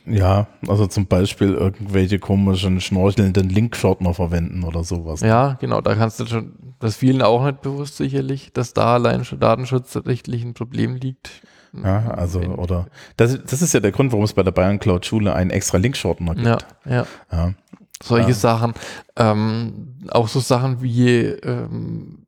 Ja, 0.06 0.48
also 0.68 0.88
zum 0.88 1.08
Beispiel 1.08 1.54
irgendwelche 1.54 2.20
komischen, 2.20 2.82
schnorchelnden 2.82 3.50
Linkshortner 3.50 4.14
verwenden 4.14 4.64
oder 4.64 4.84
sowas. 4.84 5.22
Ja, 5.22 5.54
genau, 5.60 5.82
da 5.82 5.96
kannst 5.96 6.20
du 6.20 6.26
schon, 6.26 6.54
das 6.80 6.98
vielen 6.98 7.22
auch 7.22 7.46
nicht 7.46 7.62
bewusst 7.62 7.98
sicherlich, 7.98 8.52
dass 8.52 8.74
da 8.74 8.96
allein 8.96 9.24
schon 9.24 9.40
datenschutzrechtlich 9.40 10.44
ein 10.44 10.54
Problem 10.54 10.96
liegt. 10.96 11.30
Ja, 11.74 12.10
also, 12.12 12.40
oder, 12.40 12.88
das, 13.18 13.40
das 13.46 13.62
ist 13.62 13.74
ja 13.74 13.80
der 13.80 13.92
Grund, 13.92 14.12
warum 14.12 14.26
es 14.26 14.34
bei 14.34 14.44
der 14.44 14.52
Bayern 14.52 14.80
Cloud 14.80 15.06
Schule 15.06 15.34
einen 15.34 15.50
extra 15.50 15.78
Linkshortner 15.78 16.36
gibt. 16.36 16.48
Ja, 16.48 16.58
ja. 16.86 17.06
ja. 17.32 17.54
Solche 18.02 18.30
ja. 18.30 18.36
Sachen, 18.36 18.74
ähm, 19.16 19.96
auch 20.12 20.28
so 20.28 20.42
Sachen 20.42 20.82
wie, 20.82 21.20
ähm, 21.20 22.23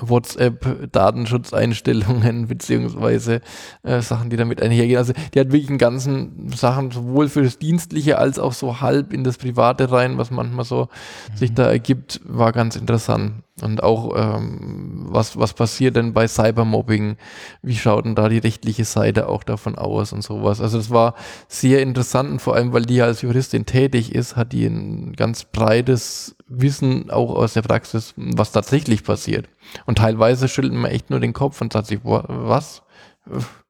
WhatsApp-Datenschutzeinstellungen 0.00 2.46
beziehungsweise 2.48 3.40
äh, 3.82 4.00
Sachen, 4.00 4.30
die 4.30 4.36
damit 4.36 4.62
einhergehen. 4.62 4.98
Also 4.98 5.12
die 5.34 5.40
hat 5.40 5.52
wirklich 5.52 5.68
einen 5.68 5.78
ganzen 5.78 6.48
Sachen 6.54 6.90
sowohl 6.90 7.28
für 7.28 7.42
das 7.42 7.58
Dienstliche 7.58 8.16
als 8.18 8.38
auch 8.38 8.52
so 8.52 8.80
halb 8.80 9.12
in 9.12 9.24
das 9.24 9.38
Private 9.38 9.90
rein, 9.90 10.18
was 10.18 10.30
manchmal 10.30 10.64
so 10.64 10.88
mhm. 11.32 11.36
sich 11.36 11.54
da 11.54 11.68
ergibt, 11.70 12.20
war 12.24 12.52
ganz 12.52 12.76
interessant. 12.76 13.42
Und 13.62 13.82
auch, 13.82 14.14
ähm, 14.16 15.06
was, 15.08 15.38
was 15.38 15.52
passiert 15.54 15.96
denn 15.96 16.12
bei 16.12 16.26
Cybermobbing? 16.26 17.16
Wie 17.62 17.76
schaut 17.76 18.04
denn 18.04 18.14
da 18.14 18.28
die 18.28 18.38
rechtliche 18.38 18.84
Seite 18.84 19.28
auch 19.28 19.44
davon 19.44 19.76
aus 19.76 20.12
und 20.12 20.22
sowas? 20.22 20.60
Also 20.60 20.78
das 20.78 20.90
war 20.90 21.14
sehr 21.48 21.82
interessant 21.82 22.30
und 22.30 22.42
vor 22.42 22.56
allem, 22.56 22.72
weil 22.72 22.84
die 22.84 23.02
als 23.02 23.22
Juristin 23.22 23.66
tätig 23.66 24.14
ist, 24.14 24.36
hat 24.36 24.52
die 24.52 24.66
ein 24.66 25.12
ganz 25.14 25.44
breites 25.44 26.36
Wissen 26.48 27.10
auch 27.10 27.34
aus 27.34 27.54
der 27.54 27.62
Praxis, 27.62 28.14
was 28.16 28.52
tatsächlich 28.52 29.04
passiert. 29.04 29.48
Und 29.86 29.98
teilweise 29.98 30.48
schüttelt 30.48 30.74
man 30.74 30.90
echt 30.90 31.10
nur 31.10 31.20
den 31.20 31.32
Kopf 31.32 31.60
und 31.60 31.72
sagt 31.72 31.86
sich, 31.86 32.00
was? 32.02 32.82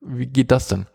Wie 0.00 0.26
geht 0.26 0.50
das 0.50 0.68
denn? 0.68 0.86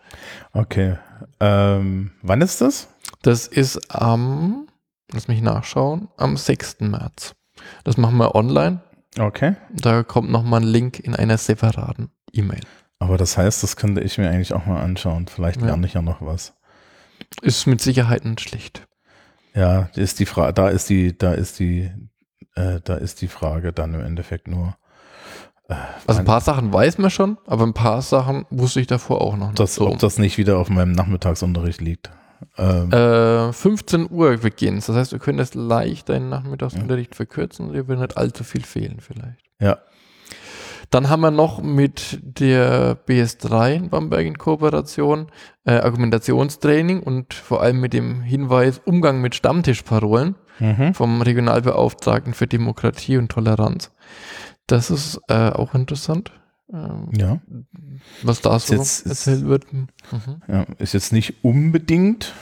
Okay. 0.54 0.98
Ähm, 1.40 2.12
wann 2.22 2.42
ist 2.42 2.62
das? 2.62 2.90
Das 3.22 3.48
ist 3.48 3.94
am, 3.94 4.68
lass 5.12 5.28
mich 5.28 5.42
nachschauen, 5.42 6.10
am 6.18 6.38
6. 6.38 6.82
März. 6.82 7.36
Das 7.84 7.98
machen 7.98 8.18
wir 8.18 8.36
online. 8.36 8.82
Okay. 9.20 9.56
Da 9.72 10.04
kommt 10.04 10.32
nochmal 10.32 10.62
ein 10.62 10.68
Link 10.68 11.00
in 11.00 11.16
einer 11.16 11.38
separaten 11.38 12.10
E-Mail. 12.32 12.62
Aber 13.00 13.18
das 13.18 13.38
heißt, 13.38 13.64
das 13.64 13.76
könnte 13.76 14.02
ich 14.02 14.18
mir 14.18 14.30
eigentlich 14.30 14.54
auch 14.54 14.66
mal 14.66 14.82
anschauen. 14.82 15.28
Vielleicht 15.28 15.62
lerne 15.62 15.84
ja. 15.84 15.88
ich 15.88 15.94
ja 15.94 16.02
noch 16.02 16.22
was. 16.22 16.54
Ist 17.42 17.68
mit 17.68 17.82
Sicherheit 17.82 18.26
nicht 18.26 18.42
schlecht. 18.42 18.88
Ja, 19.54 19.90
ist 19.96 20.20
die 20.20 20.26
Frage, 20.26 20.54
da 20.54 20.70
ist 20.70 20.90
die, 20.90 21.18
da 21.18 21.34
ist 21.34 21.60
die, 21.60 21.92
äh, 22.56 22.80
da 22.84 22.96
ist 22.96 23.22
die 23.22 23.28
Frage 23.28 23.74
dann 23.74 23.94
im 23.94 24.02
Endeffekt 24.02 24.48
nur. 24.48 24.76
Äh, 25.68 25.76
also 26.06 26.20
ein 26.20 26.26
paar 26.26 26.42
Sachen 26.42 26.72
weiß 26.72 26.98
man 27.00 27.10
schon, 27.10 27.38
aber 27.48 27.66
ein 27.66 27.74
paar 27.74 28.02
Sachen 28.02 28.46
wusste 28.50 28.82
ich 28.82 28.88
davor 28.88 29.22
auch 29.22 29.36
noch 29.36 29.48
nicht. 29.48 29.60
Das, 29.60 29.76
so. 29.76 29.88
Ob 29.88 30.00
das 30.00 30.20
nicht 30.20 30.38
wieder 30.38 30.58
auf 30.58 30.70
meinem 30.70 30.92
Nachmittagsunterricht 30.92 31.82
liegt. 31.82 32.12
Ähm, 32.58 32.92
äh, 32.92 33.54
15 33.54 34.10
Uhr 34.10 34.38
beginnt. 34.38 34.88
Das 34.88 34.96
heißt, 34.96 35.12
wir 35.12 35.20
können 35.20 35.38
das 35.38 35.54
leicht 35.54 36.10
deinen 36.10 36.30
Nachmittagsunterricht 36.30 37.14
ja. 37.14 37.16
verkürzen. 37.16 37.74
Dir 37.74 37.88
wird 37.88 38.00
nicht 38.00 38.18
allzu 38.18 38.44
viel 38.44 38.64
fehlen 38.64 39.00
vielleicht. 39.00 39.38
Ja. 39.60 39.80
Dann 40.90 41.10
haben 41.10 41.22
wir 41.22 41.32
noch 41.32 41.62
mit 41.62 42.20
der 42.22 42.98
BS3 43.06 43.74
in 43.74 43.90
Bamberg 43.90 44.26
in 44.26 44.38
Kooperation 44.38 45.28
äh, 45.66 45.74
Argumentationstraining 45.74 47.02
und 47.02 47.34
vor 47.34 47.62
allem 47.62 47.82
mit 47.82 47.94
dem 47.94 48.22
Hinweis 48.22 48.80
Umgang 48.86 49.20
mit 49.20 49.36
Stammtischparolen 49.36 50.36
mhm. 50.60 50.94
vom 50.94 51.22
Regionalbeauftragten 51.22 52.34
für 52.34 52.48
Demokratie 52.48 53.18
und 53.18 53.30
Toleranz. 53.30 53.92
Das 54.66 54.90
ist 54.90 55.20
äh, 55.28 55.50
auch 55.50 55.74
interessant. 55.74 56.32
Ähm, 56.72 57.10
ja. 57.18 57.40
Was 58.24 58.42
da 58.42 58.60
so 58.60 58.76
jetzt, 58.76 59.06
erzählt 59.06 59.46
wird. 59.46 59.72
Mhm. 59.72 59.84
Ja, 60.48 60.66
ist 60.80 60.94
jetzt 60.94 61.14
nicht 61.14 61.44
unbedingt, 61.44 62.34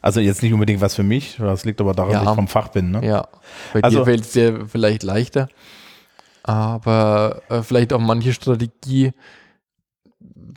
also 0.00 0.20
jetzt 0.20 0.42
nicht 0.42 0.52
unbedingt 0.52 0.80
was 0.80 0.94
für 0.94 1.02
mich, 1.02 1.36
das 1.38 1.64
liegt 1.64 1.80
aber 1.80 1.92
daran, 1.92 2.12
ja. 2.12 2.20
dass 2.20 2.30
ich 2.30 2.34
vom 2.36 2.48
Fach 2.48 2.68
bin. 2.68 2.90
Ne? 2.90 3.06
Ja, 3.06 3.28
bei 3.74 3.82
also, 3.82 3.98
dir 3.98 4.04
fällt 4.04 4.20
es 4.22 4.32
dir 4.32 4.66
vielleicht 4.66 5.02
leichter, 5.02 5.48
aber 6.42 7.42
äh, 7.50 7.62
vielleicht 7.62 7.92
auch 7.92 8.00
manche 8.00 8.32
Strategie 8.32 9.12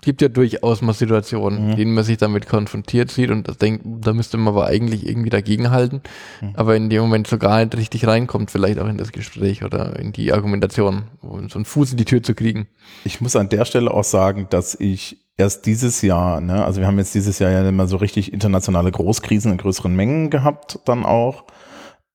gibt 0.04 0.22
ja 0.22 0.28
durchaus 0.28 0.82
mal 0.82 0.94
Situationen, 0.94 1.64
mhm. 1.64 1.72
in 1.72 1.78
denen 1.78 1.94
man 1.94 2.04
sich 2.04 2.18
damit 2.18 2.48
konfrontiert 2.48 3.10
sieht 3.10 3.32
und 3.32 3.48
das 3.48 3.58
denkt, 3.58 3.84
da 3.86 4.14
müsste 4.14 4.38
man 4.38 4.54
aber 4.54 4.68
eigentlich 4.68 5.08
irgendwie 5.08 5.30
dagegenhalten, 5.30 6.02
mhm. 6.42 6.52
aber 6.54 6.76
in 6.76 6.90
dem 6.90 7.02
Moment 7.02 7.28
so 7.28 7.38
gar 7.38 7.60
nicht 7.60 7.76
richtig 7.76 8.06
reinkommt, 8.06 8.52
vielleicht 8.52 8.80
auch 8.80 8.88
in 8.88 8.98
das 8.98 9.12
Gespräch 9.12 9.64
oder 9.64 9.98
in 9.98 10.12
die 10.12 10.34
Argumentation, 10.34 11.04
um 11.22 11.50
so 11.50 11.56
einen 11.56 11.66
Fuß 11.66 11.92
in 11.92 11.98
die 11.98 12.06
Tür 12.06 12.22
zu 12.22 12.36
kriegen. 12.36 12.68
Ich 13.04 13.22
muss 13.22 13.36
an 13.36 13.50
der 13.50 13.66
Stelle 13.66 13.92
auch 13.92 14.04
sagen, 14.04 14.48
dass 14.50 14.76
ich 14.76 15.18
erst 15.38 15.66
dieses 15.66 16.02
Jahr, 16.02 16.42
ne, 16.42 16.64
also 16.64 16.82
wir 16.82 16.88
haben 16.88 16.98
jetzt 16.98 17.16
dieses 17.16 17.40
Jahr 17.40 17.52
ja 17.52 17.68
immer 17.68 17.88
so 17.88 17.98
richtig 17.98 18.34
internationale 18.34 18.92
Großkrisen 18.92 19.52
in 19.52 19.58
größeren 19.58 19.96
Mengen 19.96 20.30
gehabt, 20.30 20.80
dann 20.86 21.06
auch, 21.06 21.46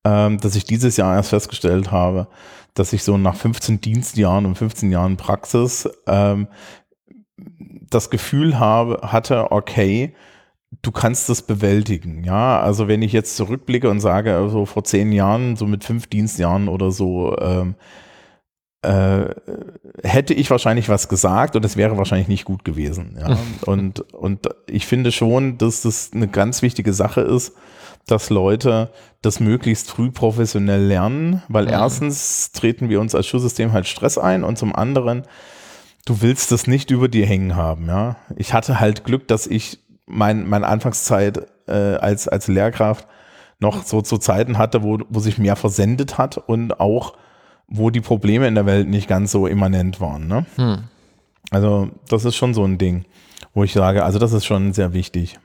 ähm, 0.05 0.39
dass 0.39 0.55
ich 0.55 0.63
dieses 0.63 0.95
Jahr 0.97 1.15
erst 1.15 1.29
festgestellt 1.29 1.91
habe, 1.91 2.27
dass 2.73 2.93
ich 2.93 3.03
so 3.03 3.17
nach 3.17 3.35
15 3.35 3.81
Dienstjahren 3.81 4.45
und 4.45 4.57
15 4.57 4.91
Jahren 4.91 5.17
Praxis 5.17 5.89
ähm, 6.07 6.47
das 7.89 8.09
Gefühl 8.09 8.59
habe, 8.59 8.99
hatte, 9.11 9.51
okay, 9.51 10.13
du 10.81 10.91
kannst 10.91 11.29
das 11.29 11.41
bewältigen. 11.41 12.23
Ja, 12.23 12.59
also 12.59 12.87
wenn 12.87 13.01
ich 13.01 13.13
jetzt 13.13 13.35
zurückblicke 13.35 13.89
und 13.89 13.99
sage, 13.99 14.35
also 14.35 14.65
vor 14.65 14.83
zehn 14.83 15.11
Jahren, 15.11 15.55
so 15.55 15.65
mit 15.65 15.83
fünf 15.83 16.07
Dienstjahren 16.07 16.67
oder 16.67 16.91
so, 16.91 17.35
ähm, 17.39 17.75
äh, 18.81 19.25
hätte 20.03 20.33
ich 20.33 20.49
wahrscheinlich 20.49 20.87
was 20.87 21.09
gesagt 21.09 21.57
und 21.57 21.65
es 21.65 21.75
wäre 21.75 21.97
wahrscheinlich 21.97 22.29
nicht 22.29 22.45
gut 22.45 22.63
gewesen. 22.63 23.17
Ja? 23.19 23.37
und, 23.65 24.01
und 24.13 24.47
ich 24.67 24.85
finde 24.85 25.11
schon, 25.11 25.57
dass 25.57 25.81
das 25.81 26.11
eine 26.13 26.27
ganz 26.27 26.61
wichtige 26.61 26.93
Sache 26.93 27.21
ist, 27.21 27.53
dass 28.07 28.29
Leute 28.29 28.91
das 29.21 29.39
möglichst 29.39 29.91
früh 29.91 30.11
professionell 30.11 30.83
lernen, 30.83 31.43
weil 31.49 31.65
mhm. 31.65 31.71
erstens 31.71 32.51
treten 32.51 32.89
wir 32.89 33.01
uns 33.01 33.15
als 33.15 33.27
Schulsystem 33.27 33.73
halt 33.73 33.87
Stress 33.87 34.17
ein 34.17 34.43
und 34.43 34.57
zum 34.57 34.73
anderen 34.73 35.23
du 36.05 36.21
willst 36.21 36.51
das 36.51 36.67
nicht 36.67 36.91
über 36.91 37.07
dir 37.07 37.25
hängen 37.25 37.55
haben, 37.55 37.87
ja. 37.87 38.17
Ich 38.35 38.53
hatte 38.53 38.79
halt 38.79 39.03
Glück, 39.03 39.27
dass 39.27 39.47
ich 39.47 39.79
mein, 40.05 40.47
meine 40.47 40.67
Anfangszeit 40.67 41.47
äh, 41.67 41.71
als, 41.71 42.27
als 42.27 42.47
Lehrkraft 42.47 43.07
noch 43.59 43.83
so 43.83 44.01
zu 44.01 44.17
Zeiten 44.17 44.57
hatte, 44.57 44.83
wo, 44.83 44.99
wo 45.09 45.19
sich 45.19 45.37
mehr 45.37 45.55
versendet 45.55 46.17
hat 46.17 46.37
und 46.37 46.79
auch, 46.79 47.13
wo 47.67 47.89
die 47.89 48.01
Probleme 48.01 48.47
in 48.47 48.55
der 48.55 48.65
Welt 48.65 48.87
nicht 48.87 49.07
ganz 49.07 49.31
so 49.31 49.45
immanent 49.45 50.01
waren. 50.01 50.27
Ne? 50.27 50.45
Hm. 50.55 50.83
Also, 51.51 51.89
das 52.07 52.25
ist 52.25 52.35
schon 52.35 52.53
so 52.53 52.63
ein 52.63 52.77
Ding, 52.77 53.05
wo 53.53 53.63
ich 53.63 53.73
sage, 53.73 54.03
also 54.03 54.17
das 54.17 54.33
ist 54.33 54.45
schon 54.45 54.73
sehr 54.73 54.93
wichtig. 54.93 55.39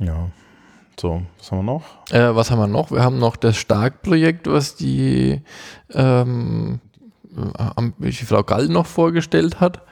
Ja. 0.00 0.30
So, 0.98 1.22
was 1.38 1.50
haben 1.50 1.58
wir 1.58 1.62
noch? 1.64 1.82
Äh, 2.10 2.34
was 2.34 2.50
haben 2.50 2.58
wir 2.58 2.66
noch? 2.68 2.90
Wir 2.90 3.02
haben 3.02 3.18
noch 3.18 3.36
das 3.36 3.56
Stark-Projekt, 3.56 4.46
was 4.46 4.76
die 4.76 5.42
ähm, 5.92 6.80
die 6.93 6.93
Frau 8.26 8.42
Gall 8.42 8.68
noch 8.68 8.86
vorgestellt 8.86 9.60
hat 9.60 9.82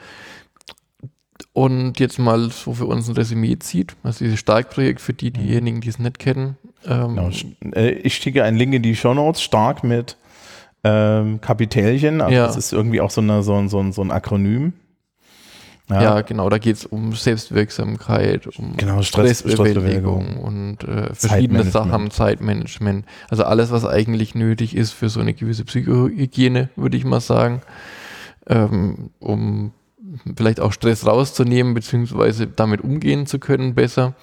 und 1.53 2.01
jetzt 2.01 2.19
mal 2.19 2.51
so 2.51 2.73
für 2.75 2.87
uns 2.87 3.09
ein 3.09 3.15
Resümee 3.15 3.59
zieht. 3.59 3.95
Also 4.03 4.25
dieses 4.25 4.39
Stark-Projekt 4.39 5.01
für 5.01 5.13
die, 5.13 5.31
diejenigen, 5.31 5.81
die 5.81 5.89
es 5.89 5.99
nicht 5.99 6.19
kennen. 6.19 6.57
Ähm 6.87 7.17
genau. 7.17 7.31
Äh, 7.75 7.91
ich 7.91 8.15
schicke 8.15 8.45
einen 8.45 8.57
Link 8.57 8.75
in 8.75 8.83
die 8.83 8.97
Show 8.97 9.15
Notes, 9.15 9.43
stark 9.43 9.85
mit 9.85 10.17
ähm, 10.85 11.41
Kapitälchen. 11.41 12.21
Also 12.21 12.35
ja. 12.35 12.47
das 12.47 12.57
ist 12.57 12.73
irgendwie 12.73 13.01
auch 13.01 13.11
so, 13.11 13.21
eine, 13.21 13.43
so, 13.43 13.67
so, 13.69 13.93
so 13.93 14.03
ein 14.03 14.11
Akronym. 14.11 14.73
Ja, 15.89 16.03
ja 16.03 16.21
genau, 16.23 16.49
da 16.49 16.59
geht 16.59 16.77
es 16.77 16.87
um 16.87 17.12
Selbstwirksamkeit, 17.12 18.47
um 18.59 18.77
genau, 18.77 19.03
Stress, 19.03 19.41
Stressbewältigung 19.41 20.39
und 20.39 20.85
äh, 20.85 21.15
verschiedene 21.15 21.65
Sachen, 21.65 22.11
Zeitmanagement. 22.11 23.05
Also 23.29 23.45
alles, 23.45 23.71
was 23.71 23.85
eigentlich 23.85 24.35
nötig 24.35 24.77
ist 24.77 24.93
für 24.93 25.09
so 25.09 25.21
eine 25.21 25.35
gewisse 25.35 25.65
Psychohygiene, 25.65 26.71
würde 26.77 26.97
ich 26.97 27.05
mal 27.05 27.21
sagen, 27.21 27.62
ähm, 28.47 29.11
um 29.19 29.73
vielleicht 30.37 30.61
auch 30.61 30.73
Stress 30.73 31.07
rauszunehmen, 31.07 31.75
beziehungsweise 31.75 32.47
damit 32.47 32.83
umgehen 32.83 33.27
zu 33.27 33.39
können 33.39 33.75
besser 33.75 34.15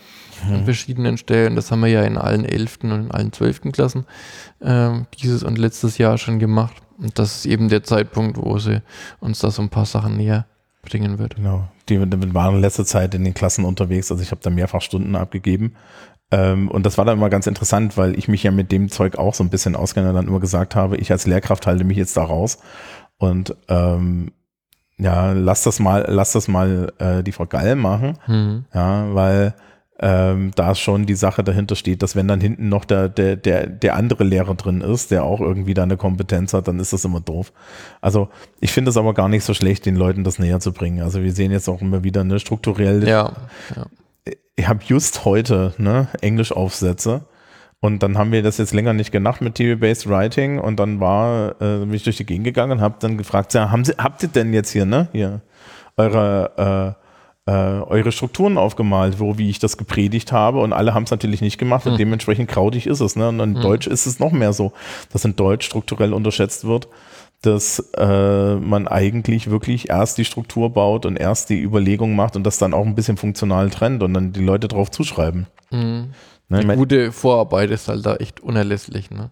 mhm. 0.47 0.55
an 0.55 0.65
verschiedenen 0.65 1.17
Stellen. 1.17 1.55
Das 1.55 1.71
haben 1.71 1.81
wir 1.81 1.89
ja 1.89 2.03
in 2.03 2.17
allen 2.17 2.45
elften 2.45 2.91
und 2.91 3.05
in 3.05 3.11
allen 3.11 3.33
zwölften 3.33 3.71
Klassen 3.71 4.05
ähm, 4.61 5.07
dieses 5.19 5.43
und 5.43 5.57
letztes 5.57 5.97
Jahr 5.97 6.17
schon 6.17 6.39
gemacht. 6.39 6.75
Und 6.97 7.17
das 7.17 7.37
ist 7.37 7.45
eben 7.45 7.69
der 7.69 7.83
Zeitpunkt, 7.83 8.37
wo 8.37 8.59
sie 8.59 8.81
uns 9.19 9.39
da 9.39 9.51
so 9.51 9.61
ein 9.61 9.69
paar 9.69 9.85
Sachen 9.85 10.17
näher 10.17 10.45
bringen 10.81 11.19
wird. 11.19 11.35
Genau. 11.35 11.67
Die, 11.89 11.97
die 11.97 12.33
waren 12.33 12.55
in 12.55 12.61
letzter 12.61 12.85
Zeit 12.85 13.13
in 13.15 13.23
den 13.23 13.33
Klassen 13.33 13.65
unterwegs, 13.65 14.11
also 14.11 14.23
ich 14.23 14.31
habe 14.31 14.41
da 14.41 14.49
mehrfach 14.49 14.81
Stunden 14.81 15.15
abgegeben. 15.15 15.75
Ähm, 16.31 16.69
und 16.69 16.85
das 16.85 16.97
war 16.97 17.05
dann 17.05 17.17
immer 17.17 17.29
ganz 17.29 17.47
interessant, 17.47 17.97
weil 17.97 18.17
ich 18.17 18.27
mich 18.27 18.43
ja 18.43 18.51
mit 18.51 18.71
dem 18.71 18.89
Zeug 18.89 19.17
auch 19.17 19.33
so 19.33 19.43
ein 19.43 19.49
bisschen 19.49 19.75
auskenne 19.75 20.13
dann 20.13 20.27
immer 20.27 20.39
gesagt 20.39 20.75
habe, 20.75 20.97
ich 20.97 21.11
als 21.11 21.25
Lehrkraft 21.25 21.65
halte 21.65 21.83
mich 21.83 21.97
jetzt 21.97 22.15
da 22.17 22.23
raus. 22.23 22.59
Und 23.17 23.55
ähm, 23.67 24.31
ja, 24.97 25.31
lass 25.31 25.63
das 25.63 25.79
mal, 25.79 26.05
lass 26.07 26.33
das 26.33 26.47
mal 26.47 26.93
äh, 26.99 27.23
die 27.23 27.31
Frau 27.31 27.45
Gall 27.45 27.75
machen. 27.75 28.17
Mhm. 28.27 28.65
Ja, 28.73 29.13
weil 29.13 29.55
ähm, 30.01 30.51
da 30.55 30.75
schon 30.75 31.05
die 31.05 31.15
Sache 31.15 31.43
dahinter 31.43 31.75
steht, 31.75 32.01
dass 32.01 32.15
wenn 32.15 32.27
dann 32.27 32.39
hinten 32.39 32.69
noch 32.69 32.85
der, 32.85 33.09
der, 33.09 33.35
der, 33.35 33.67
der 33.67 33.95
andere 33.95 34.23
Lehrer 34.23 34.55
drin 34.55 34.81
ist, 34.81 35.11
der 35.11 35.23
auch 35.25 35.41
irgendwie 35.41 35.73
da 35.73 35.83
eine 35.83 35.97
Kompetenz 35.97 36.53
hat, 36.53 36.67
dann 36.67 36.79
ist 36.79 36.93
das 36.93 37.03
immer 37.03 37.19
doof. 37.19 37.51
Also 37.99 38.29
ich 38.61 38.71
finde 38.71 38.89
es 38.89 38.97
aber 38.97 39.13
gar 39.13 39.27
nicht 39.27 39.43
so 39.43 39.53
schlecht, 39.53 39.85
den 39.85 39.97
Leuten 39.97 40.23
das 40.23 40.39
näher 40.39 40.61
zu 40.61 40.71
bringen. 40.71 41.01
Also 41.01 41.21
wir 41.21 41.33
sehen 41.33 41.51
jetzt 41.51 41.67
auch 41.67 41.81
immer 41.81 42.03
wieder 42.03 42.23
ne, 42.23 42.39
strukturell. 42.39 43.07
Ja, 43.07 43.33
ja. 43.75 43.85
Ich 44.55 44.67
habe 44.67 44.79
just 44.85 45.25
heute 45.25 45.73
ne, 45.77 46.07
Englisch-Aufsätze 46.21 47.25
und 47.81 48.03
dann 48.03 48.17
haben 48.17 48.31
wir 48.31 48.43
das 48.43 48.57
jetzt 48.57 48.73
länger 48.73 48.93
nicht 48.93 49.11
gemacht 49.11 49.41
mit 49.41 49.55
TV-Based 49.55 50.07
Writing 50.07 50.59
und 50.59 50.79
dann 50.79 50.99
war, 50.99 51.61
äh, 51.61 51.79
bin 51.79 51.93
ich 51.93 52.03
durch 52.03 52.17
die 52.17 52.25
Gegend 52.25 52.45
gegangen 52.45 52.73
und 52.73 52.81
habe 52.81 52.95
dann 52.99 53.17
gefragt, 53.17 53.53
ja, 53.53 53.69
haben 53.69 53.83
Sie, 53.85 53.93
habt 53.97 54.23
ihr 54.23 54.29
denn 54.29 54.53
jetzt 54.53 54.71
hier, 54.71 54.85
ne, 54.85 55.09
hier 55.11 55.41
eure 55.97 56.95
äh, 56.97 57.08
äh, 57.49 57.81
eure 57.81 58.11
Strukturen 58.11 58.59
aufgemalt, 58.59 59.19
wo 59.19 59.39
wie 59.39 59.49
ich 59.49 59.57
das 59.57 59.77
gepredigt 59.77 60.31
habe 60.31 60.59
und 60.59 60.71
alle 60.71 60.93
haben 60.93 61.03
es 61.03 61.11
natürlich 61.11 61.41
nicht 61.41 61.57
gemacht 61.57 61.87
und 61.87 61.93
hm. 61.93 61.97
dementsprechend 61.97 62.47
krautig 62.47 62.85
ist 62.85 62.99
es. 62.99 63.15
Ne? 63.15 63.29
Und 63.29 63.39
in 63.39 63.55
hm. 63.55 63.61
Deutsch 63.61 63.87
ist 63.87 64.05
es 64.05 64.19
noch 64.19 64.31
mehr 64.31 64.53
so, 64.53 64.71
dass 65.11 65.25
in 65.25 65.35
Deutsch 65.35 65.65
strukturell 65.65 66.13
unterschätzt 66.13 66.65
wird, 66.65 66.87
dass 67.41 67.79
äh, 67.97 68.55
man 68.55 68.87
eigentlich 68.87 69.49
wirklich 69.49 69.89
erst 69.89 70.19
die 70.19 70.25
Struktur 70.25 70.69
baut 70.71 71.07
und 71.07 71.17
erst 71.17 71.49
die 71.49 71.59
Überlegung 71.59 72.15
macht 72.15 72.35
und 72.35 72.43
das 72.43 72.59
dann 72.59 72.75
auch 72.75 72.85
ein 72.85 72.95
bisschen 72.95 73.17
funktional 73.17 73.71
trennt 73.71 74.03
und 74.03 74.13
dann 74.13 74.31
die 74.31 74.43
Leute 74.43 74.67
drauf 74.67 74.91
zuschreiben. 74.91 75.47
Mhm. 75.71 76.11
Ne, 76.49 76.59
Die 76.59 76.67
ich 76.67 76.75
gute 76.75 77.11
Vorarbeit 77.11 77.71
ist 77.71 77.87
halt 77.87 78.05
da 78.05 78.15
echt 78.17 78.41
unerlässlich, 78.41 79.09
ne? 79.09 79.31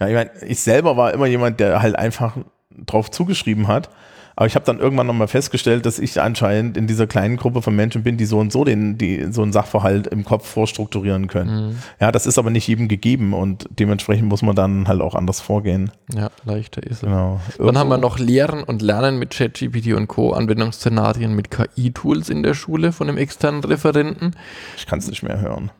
ja, 0.00 0.08
ich, 0.08 0.14
mein, 0.14 0.30
ich 0.46 0.60
selber 0.60 0.96
war 0.96 1.14
immer 1.14 1.26
jemand, 1.26 1.60
der 1.60 1.80
halt 1.80 1.96
einfach 1.96 2.36
drauf 2.70 3.10
zugeschrieben 3.10 3.68
hat. 3.68 3.88
Aber 4.36 4.46
ich 4.46 4.54
habe 4.56 4.64
dann 4.64 4.80
irgendwann 4.80 5.06
nochmal 5.06 5.28
festgestellt, 5.28 5.86
dass 5.86 5.98
ich 5.98 6.20
anscheinend 6.20 6.76
in 6.76 6.86
dieser 6.86 7.06
kleinen 7.06 7.36
Gruppe 7.36 7.62
von 7.62 7.76
Menschen 7.76 8.02
bin, 8.02 8.16
die 8.16 8.24
so 8.24 8.38
und 8.40 8.50
so 8.52 8.64
den, 8.64 8.98
die 8.98 9.30
so 9.32 9.42
einen 9.42 9.52
Sachverhalt 9.52 10.08
im 10.08 10.24
Kopf 10.24 10.48
vorstrukturieren 10.48 11.28
können. 11.28 11.68
Mhm. 11.68 11.78
Ja, 12.00 12.10
das 12.10 12.26
ist 12.26 12.36
aber 12.38 12.50
nicht 12.50 12.66
jedem 12.66 12.88
gegeben 12.88 13.32
und 13.32 13.68
dementsprechend 13.78 14.28
muss 14.28 14.42
man 14.42 14.56
dann 14.56 14.88
halt 14.88 15.00
auch 15.02 15.14
anders 15.14 15.40
vorgehen. 15.40 15.92
Ja, 16.14 16.30
leichter 16.44 16.82
ist 16.82 16.94
es. 16.94 17.00
Genau. 17.02 17.40
Dann 17.58 17.78
haben 17.78 17.88
wir 17.88 17.98
noch 17.98 18.18
Lehren 18.18 18.64
und 18.64 18.82
Lernen 18.82 19.18
mit 19.18 19.30
ChatGPT 19.30 19.92
und 19.94 20.08
Co. 20.08 20.32
Anwendungsszenarien 20.32 21.34
mit 21.34 21.50
KI-Tools 21.52 22.28
in 22.28 22.42
der 22.42 22.54
Schule 22.54 22.90
von 22.92 23.06
dem 23.06 23.16
externen 23.16 23.62
Referenten. 23.62 24.34
Ich 24.76 24.86
kann 24.86 24.98
es 24.98 25.06
nicht 25.08 25.22
mehr 25.22 25.40
hören. 25.40 25.70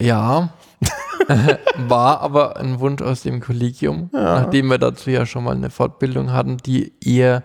Ja, 0.00 0.54
war 1.88 2.20
aber 2.22 2.56
ein 2.56 2.80
Wunsch 2.80 3.02
aus 3.02 3.22
dem 3.22 3.40
Kollegium, 3.40 4.10
Ja. 4.12 4.40
nachdem 4.40 4.68
wir 4.68 4.78
dazu 4.78 5.10
ja 5.10 5.26
schon 5.26 5.44
mal 5.44 5.54
eine 5.54 5.70
Fortbildung 5.70 6.32
hatten, 6.32 6.56
die 6.56 6.92
eher 7.04 7.42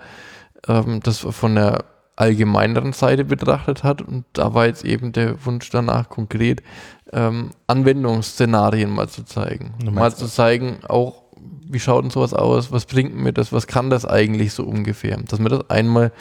ähm, 0.68 1.00
das 1.02 1.20
von 1.20 1.56
der 1.56 1.86
allgemeineren 2.16 2.94
Seite 2.94 3.26
betrachtet 3.26 3.84
hat. 3.84 4.02
Und 4.02 4.26
da 4.34 4.54
war 4.54 4.66
jetzt 4.66 4.86
eben 4.86 5.12
der 5.12 5.46
Wunsch 5.46 5.70
danach 5.70 6.10
konkret, 6.10 6.64
ähm, 7.12 7.52
Anwendungsszenarien 7.68 8.90
mal 8.90 9.10
zu 9.10 9.24
zeigen. 9.24 9.74
Mal 9.92 10.16
zu 10.16 10.28
zeigen, 10.28 10.80
auch 10.88 11.24
wie 11.68 11.80
schaut 11.80 12.04
denn 12.04 12.12
sowas 12.12 12.34
aus, 12.34 12.72
was 12.72 12.86
bringt 12.86 13.16
mir 13.16 13.34
das, 13.34 13.52
was 13.52 13.68
kann 13.68 13.90
das 13.90 14.06
eigentlich 14.06 14.54
so 14.54 14.64
ungefähr. 14.64 15.18
Dass 15.18 15.40
man 15.40 15.52
das 15.52 15.70
einmal 15.70 16.12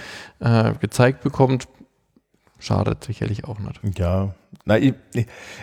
äh, 0.41 0.73
gezeigt 0.81 1.23
bekommt, 1.23 1.69
schadet 2.65 3.05
sicherlich 3.05 3.45
auch 3.45 3.59
nicht. 3.59 3.99
Ja, 3.99 4.35
na, 4.65 4.79
ich, 4.79 4.95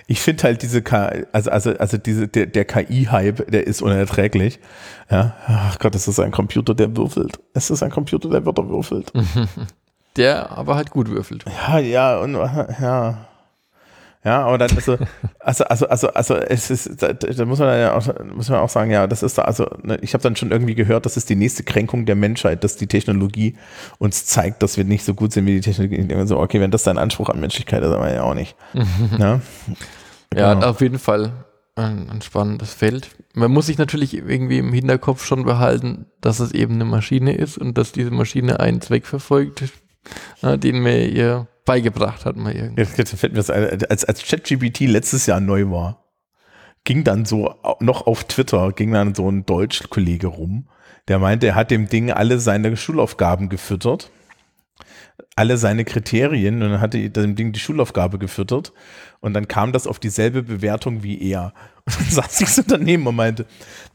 ich 0.07 0.21
finde 0.21 0.43
halt 0.43 0.61
diese 0.61 0.81
K 0.81 1.25
also, 1.31 1.49
also, 1.49 1.71
also 1.77 1.97
diese, 1.97 2.27
der, 2.27 2.45
der 2.45 2.65
KI-Hype, 2.65 3.49
der 3.51 3.65
ist 3.65 3.81
unerträglich. 3.81 4.59
Ja, 5.09 5.35
ach 5.47 5.79
Gott, 5.79 5.95
es 5.95 6.07
ist 6.07 6.19
ein 6.19 6.31
Computer, 6.31 6.75
der 6.75 6.95
würfelt. 6.95 7.39
Es 7.53 7.69
ist 7.71 7.81
ein 7.83 7.89
Computer, 7.89 8.29
der 8.29 8.45
Wörter 8.45 8.67
würfelt. 8.69 9.11
Der 10.17 10.51
aber 10.51 10.75
halt 10.75 10.91
gut 10.91 11.07
würfelt. 11.09 11.45
Ja, 11.69 11.79
ja, 11.79 12.19
und 12.19 12.33
ja. 12.33 13.27
Ja, 14.23 14.45
aber 14.45 14.59
dann 14.59 14.69
also, 14.71 14.97
also, 15.39 15.63
also, 15.65 15.87
also, 15.87 16.09
also 16.09 16.35
es 16.35 16.69
ist, 16.69 17.01
da, 17.01 17.13
da 17.13 17.45
muss 17.45 17.57
man 17.57 17.79
ja 17.79 17.95
auch, 17.95 18.05
muss 18.35 18.49
man 18.49 18.59
auch 18.59 18.69
sagen, 18.69 18.91
ja, 18.91 19.07
das 19.07 19.23
ist 19.23 19.39
da, 19.39 19.43
also, 19.43 19.65
ne, 19.81 19.97
ich 20.01 20.13
habe 20.13 20.21
dann 20.21 20.35
schon 20.35 20.51
irgendwie 20.51 20.75
gehört, 20.75 21.07
das 21.07 21.17
ist 21.17 21.29
die 21.29 21.35
nächste 21.35 21.63
Kränkung 21.63 22.05
der 22.05 22.15
Menschheit, 22.15 22.63
dass 22.63 22.77
die 22.77 22.85
Technologie 22.85 23.57
uns 23.97 24.27
zeigt, 24.27 24.61
dass 24.61 24.77
wir 24.77 24.83
nicht 24.83 25.03
so 25.05 25.15
gut 25.15 25.33
sind 25.33 25.47
wie 25.47 25.59
die 25.59 25.61
Technologie. 25.61 26.27
So, 26.27 26.39
okay, 26.39 26.61
wenn 26.61 26.69
das 26.69 26.83
dein 26.83 26.99
Anspruch 26.99 27.29
an 27.29 27.39
Menschlichkeit 27.39 27.81
ist, 27.81 27.89
aber 27.89 28.13
ja 28.13 28.21
auch 28.21 28.35
nicht. 28.35 28.55
ne? 29.17 29.41
Ja, 30.35 30.53
Genau. 30.53 30.67
auf 30.67 30.81
jeden 30.81 30.99
Fall 30.99 31.33
ein, 31.75 32.09
ein 32.09 32.21
spannendes 32.21 32.73
Feld. 32.73 33.09
Man 33.33 33.51
muss 33.51 33.65
sich 33.65 33.77
natürlich 33.77 34.13
irgendwie 34.13 34.59
im 34.59 34.71
Hinterkopf 34.71 35.25
schon 35.25 35.45
behalten, 35.45 36.05
dass 36.21 36.39
es 36.39 36.51
eben 36.51 36.75
eine 36.75 36.85
Maschine 36.85 37.33
ist 37.35 37.57
und 37.57 37.77
dass 37.77 37.91
diese 37.91 38.11
Maschine 38.11 38.59
einen 38.59 38.81
Zweck 38.81 39.07
verfolgt, 39.07 39.63
den 40.43 40.83
mir 40.83 41.07
ihr 41.07 41.47
beigebracht 41.65 42.25
hat. 42.25 42.35
Mal 42.35 42.55
irgendwie. 42.55 42.81
Jetzt, 42.81 43.15
fällt 43.15 43.33
mir 43.33 43.39
das 43.39 43.49
ein, 43.49 43.83
als, 43.89 44.05
als 44.05 44.23
ChatGPT 44.23 44.81
letztes 44.81 45.25
Jahr 45.25 45.39
neu 45.39 45.69
war, 45.69 46.03
ging 46.83 47.03
dann 47.03 47.25
so 47.25 47.55
noch 47.79 48.07
auf 48.07 48.23
Twitter, 48.23 48.71
ging 48.71 48.91
dann 48.91 49.15
so 49.15 49.29
ein 49.29 49.45
Deutschkollege 49.45 50.27
rum, 50.27 50.67
der 51.07 51.19
meinte, 51.19 51.47
er 51.47 51.55
hat 51.55 51.71
dem 51.71 51.87
Ding 51.87 52.11
alle 52.11 52.39
seine 52.39 52.75
Schulaufgaben 52.77 53.49
gefüttert, 53.49 54.11
alle 55.35 55.57
seine 55.57 55.85
Kriterien 55.85 56.61
und 56.61 56.71
dann 56.71 56.81
hatte 56.81 57.09
dem 57.09 57.35
Ding 57.35 57.51
die 57.51 57.59
Schulaufgabe 57.59 58.17
gefüttert 58.17 58.73
und 59.19 59.33
dann 59.33 59.47
kam 59.47 59.71
das 59.71 59.87
auf 59.87 59.99
dieselbe 59.99 60.43
Bewertung 60.43 61.03
wie 61.03 61.21
er. 61.29 61.53
Und 61.85 61.95
dann 61.99 62.09
saß 62.09 62.41
ich 62.41 62.49
so 62.49 62.61
daneben 62.65 63.05
und 63.07 63.15
meinte, 63.15 63.45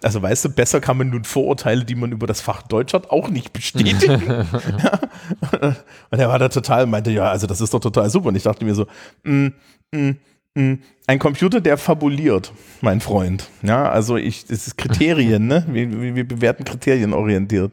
also 0.02 0.20
weißt 0.20 0.46
du, 0.46 0.48
besser 0.50 0.80
kann 0.80 0.98
man 0.98 1.10
nun 1.10 1.24
Vorurteile, 1.24 1.84
die 1.84 1.94
man 1.94 2.12
über 2.12 2.26
das 2.26 2.40
Fach 2.40 2.62
Deutsch 2.62 2.92
hat, 2.94 3.10
auch 3.10 3.28
nicht 3.28 3.52
bestätigen. 3.52 4.22
ja. 4.82 5.76
Und 6.10 6.18
er 6.18 6.28
war 6.28 6.38
da 6.38 6.48
total, 6.48 6.86
meinte, 6.86 7.10
ja, 7.10 7.30
also 7.30 7.46
das 7.46 7.60
ist 7.60 7.72
doch 7.72 7.80
total 7.80 8.10
super. 8.10 8.28
Und 8.28 8.36
ich 8.36 8.42
dachte 8.42 8.64
mir 8.64 8.74
so, 8.74 8.86
mm, 9.24 9.48
mm, 9.92 10.10
mm, 10.54 10.74
ein 11.06 11.18
Computer, 11.18 11.60
der 11.60 11.78
fabuliert, 11.78 12.52
mein 12.80 13.00
Freund. 13.00 13.48
Ja, 13.62 13.88
also 13.90 14.16
ich, 14.16 14.46
das 14.46 14.66
ist 14.66 14.76
Kriterien, 14.76 15.46
ne? 15.46 15.64
Wir, 15.68 15.90
wir, 15.90 16.14
wir 16.16 16.28
bewerten 16.28 16.64
Kriterien 16.64 17.12
orientiert. 17.12 17.72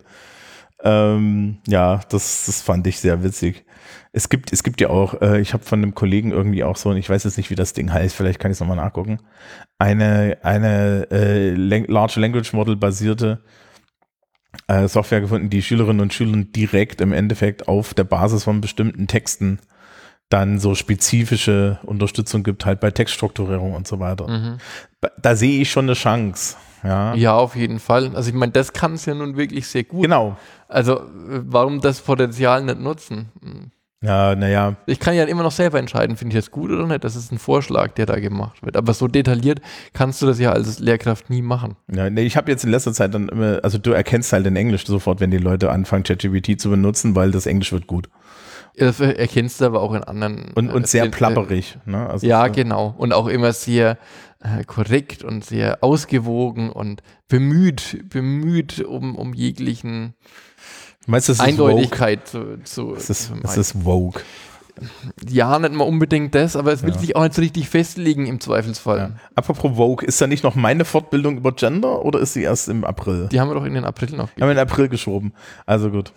Ähm, 0.83 1.57
ja, 1.67 2.01
das, 2.09 2.45
das 2.45 2.61
fand 2.61 2.85
ich 2.87 2.99
sehr 2.99 3.23
witzig. 3.23 3.65
Es 4.15 4.29
gibt, 4.29 4.53
es 4.53 4.61
gibt 4.61 4.79
ja 4.79 4.89
auch, 4.89 5.21
äh, 5.21 5.41
ich 5.41 5.53
habe 5.53 5.63
von 5.63 5.79
einem 5.79 5.95
Kollegen 5.95 6.31
irgendwie 6.31 6.63
auch 6.63 6.77
so, 6.77 6.89
und 6.89 6.97
ich 6.97 7.09
weiß 7.09 7.23
jetzt 7.23 7.37
nicht, 7.37 7.49
wie 7.49 7.55
das 7.55 7.73
Ding 7.73 7.91
heißt, 7.91 8.15
vielleicht 8.15 8.39
kann 8.39 8.51
ich 8.51 8.57
es 8.57 8.59
nochmal 8.59 8.77
nachgucken, 8.77 9.19
eine, 9.79 10.37
eine 10.43 11.07
äh, 11.11 11.55
Large 11.55 12.19
Language 12.19 12.53
Model 12.53 12.75
basierte 12.75 13.43
äh, 14.67 14.87
Software 14.87 15.21
gefunden, 15.21 15.49
die 15.49 15.63
Schülerinnen 15.63 15.99
und 15.99 16.13
Schülern 16.13 16.51
direkt 16.51 17.01
im 17.01 17.11
Endeffekt 17.11 17.67
auf 17.67 17.95
der 17.95 18.03
Basis 18.03 18.43
von 18.43 18.61
bestimmten 18.61 19.07
Texten 19.07 19.59
dann 20.29 20.59
so 20.59 20.73
spezifische 20.73 21.79
Unterstützung 21.83 22.43
gibt, 22.43 22.65
halt 22.65 22.79
bei 22.79 22.91
Textstrukturierung 22.91 23.73
und 23.73 23.87
so 23.87 23.99
weiter. 23.99 24.27
Mhm. 24.27 24.57
Da, 25.21 25.35
sehe 25.35 25.61
ich 25.61 25.71
schon 25.71 25.85
eine 25.85 25.93
Chance. 25.93 26.55
Ja, 26.83 27.13
Ja, 27.13 27.35
auf 27.35 27.55
jeden 27.55 27.79
Fall. 27.79 28.15
Also 28.15 28.29
ich 28.29 28.35
meine, 28.35 28.51
das 28.51 28.73
kann 28.73 28.93
es 28.93 29.05
ja 29.05 29.13
nun 29.13 29.37
wirklich 29.37 29.67
sehr 29.67 29.83
gut. 29.83 30.03
genau. 30.03 30.37
Also 30.67 30.97
äh, 30.97 31.41
warum 31.45 31.81
das 31.81 32.01
Potenzial 32.01 32.63
nicht 32.63 32.79
nutzen? 32.79 33.31
Ja, 34.03 34.35
naja, 34.35 34.75
Ich 34.85 34.99
kann 34.99 35.15
ja 35.15 35.23
immer 35.23 35.43
noch 35.43 35.51
selber 35.51 35.79
entscheiden, 35.79 36.17
finde 36.17 36.35
ich 36.37 36.43
das 36.43 36.51
gut 36.51 36.69
oder 36.71 36.85
nicht. 36.85 37.03
Das 37.05 37.15
ist 37.15 37.31
ein 37.31 37.37
Vorschlag, 37.39 37.93
der 37.93 38.05
da 38.05 38.19
gemacht 38.19 38.61
wird. 38.61 38.75
Aber 38.75 38.93
so 38.93 39.07
detailliert 39.07 39.61
kannst 39.93 40.21
du 40.21 40.25
das 40.25 40.39
ja 40.39 40.51
als 40.51 40.79
Lehrkraft 40.79 41.29
nie 41.29 41.41
machen. 41.41 41.77
Ja, 41.89 42.09
nee, 42.09 42.23
ich 42.23 42.35
habe 42.35 42.51
jetzt 42.51 42.65
in 42.65 42.71
letzter 42.71 42.91
Zeit 42.93 43.13
dann 43.13 43.29
immer, 43.29 43.61
also 43.63 43.77
du 43.77 43.91
erkennst 43.91 44.33
halt 44.33 44.45
in 44.45 44.55
Englisch 44.57 44.85
sofort, 44.85 45.21
wenn 45.21 45.31
die 45.31 45.37
Leute 45.37 45.71
anfangen, 45.71 46.03
ChatGPT 46.03 46.59
zu 46.59 46.69
benutzen, 46.69 47.15
weil 47.15 47.31
das 47.31 47.45
Englisch 47.45 47.71
wird 47.71 47.87
gut. 47.87 48.09
Das 48.75 48.99
erkennst 48.99 49.61
du 49.61 49.65
aber 49.65 49.81
auch 49.81 49.93
in 49.93 50.03
anderen. 50.03 50.51
Und, 50.55 50.69
und 50.71 50.83
äh, 50.83 50.87
sehr 50.87 51.05
äh, 51.05 51.09
plapperig. 51.09 51.77
Ne? 51.85 52.09
Also 52.09 52.25
Ja, 52.27 52.47
so- 52.47 52.51
genau. 52.51 52.93
Und 52.97 53.13
auch 53.13 53.27
immer 53.27 53.53
sehr 53.53 53.97
äh, 54.41 54.63
korrekt 54.65 55.23
und 55.23 55.45
sehr 55.45 55.77
ausgewogen 55.83 56.71
und 56.71 57.01
bemüht, 57.29 58.03
bemüht 58.09 58.81
um, 58.83 59.15
um 59.15 59.33
jeglichen 59.33 60.15
Meinst 61.05 61.27
du, 61.27 61.33
es 61.33 61.39
ist? 61.39 61.43
Eindeutigkeit 61.45 62.27
zu, 62.27 62.57
zu 62.63 62.95
Es 62.95 63.09
ist, 63.09 63.31
es 63.43 63.57
ist 63.57 63.85
Woke. 63.85 64.21
Ja, 65.29 65.59
nicht 65.59 65.73
mal 65.73 65.83
unbedingt 65.83 66.33
das, 66.33 66.55
aber 66.55 66.73
es 66.73 66.81
will 66.81 66.93
Ja. 66.93 66.97
sich 66.99 67.15
auch 67.15 67.21
nicht 67.23 67.35
so 67.35 67.41
richtig 67.41 67.69
festlegen 67.69 68.25
im 68.25 68.39
Zweifelsfall. 68.39 68.97
Ja. 68.97 69.11
Apropos 69.35 69.77
Woke, 69.77 70.03
ist 70.05 70.19
da 70.19 70.25
nicht 70.27 70.43
noch 70.43 70.55
meine 70.55 70.83
Fortbildung 70.83 71.37
über 71.37 71.51
Gender 71.51 72.03
oder 72.03 72.19
ist 72.19 72.33
sie 72.33 72.41
erst 72.41 72.69
im 72.69 72.83
April? 72.83 73.29
Die 73.31 73.39
haben 73.39 73.49
wir 73.49 73.55
doch 73.55 73.65
in 73.65 73.75
den 73.75 73.85
April 73.85 74.09
noch 74.15 74.29
Haben 74.29 74.37
wir 74.39 74.51
in 74.51 74.57
April 74.57 74.89
geschoben. 74.89 75.33
Also 75.67 75.91
gut. 75.91 76.11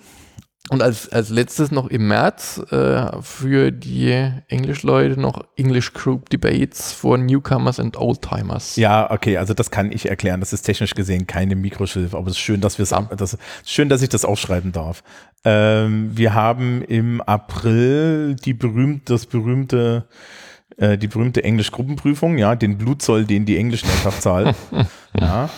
Und 0.69 0.83
als, 0.83 1.09
als 1.11 1.31
letztes 1.31 1.71
noch 1.71 1.87
im 1.87 2.09
März 2.09 2.61
äh, 2.71 3.23
für 3.23 3.71
die 3.71 4.33
Englischleute 4.49 5.21
noch 5.21 5.45
English 5.57 5.93
Group 5.93 6.29
Debates 6.31 6.93
for 6.93 7.17
Newcomers 7.19 7.79
and 7.79 7.97
Oldtimers. 7.97 8.75
Ja, 8.75 9.09
okay, 9.11 9.37
also 9.37 9.55
das 9.55 9.71
kann 9.71 9.93
ich 9.93 10.09
erklären. 10.09 10.41
Das 10.41 10.53
ist 10.53 10.63
technisch 10.63 10.95
gesehen 10.95 11.29
keine 11.29 11.55
Mikroschilf, 11.55 12.15
aber 12.15 12.27
es 12.27 12.33
ist 12.33 12.41
schön, 12.41 12.61
dass 12.61 12.79
wir 12.79 12.83
es, 12.83 12.95
das, 13.17 13.39
schön, 13.65 13.89
dass 13.89 14.03
ich 14.03 14.09
das 14.09 14.25
aufschreiben 14.25 14.73
darf. 14.73 15.05
Ähm, 15.45 16.11
wir 16.17 16.35
haben 16.35 16.83
im 16.83 17.21
April 17.21 18.35
die 18.35 18.55
berühmt, 18.55 19.09
das 19.09 19.27
berühmte, 19.27 20.09
äh, 20.79 20.99
die 20.99 21.07
berühmte 21.07 21.45
Englisch-Gruppenprüfung, 21.45 22.39
ja, 22.39 22.57
den 22.57 22.77
Blutzoll, 22.77 23.25
den 23.25 23.47
die 23.47 23.57
Englischlehrkraft 23.57 24.21
zahlt. 24.21 24.57
ja. 25.21 25.49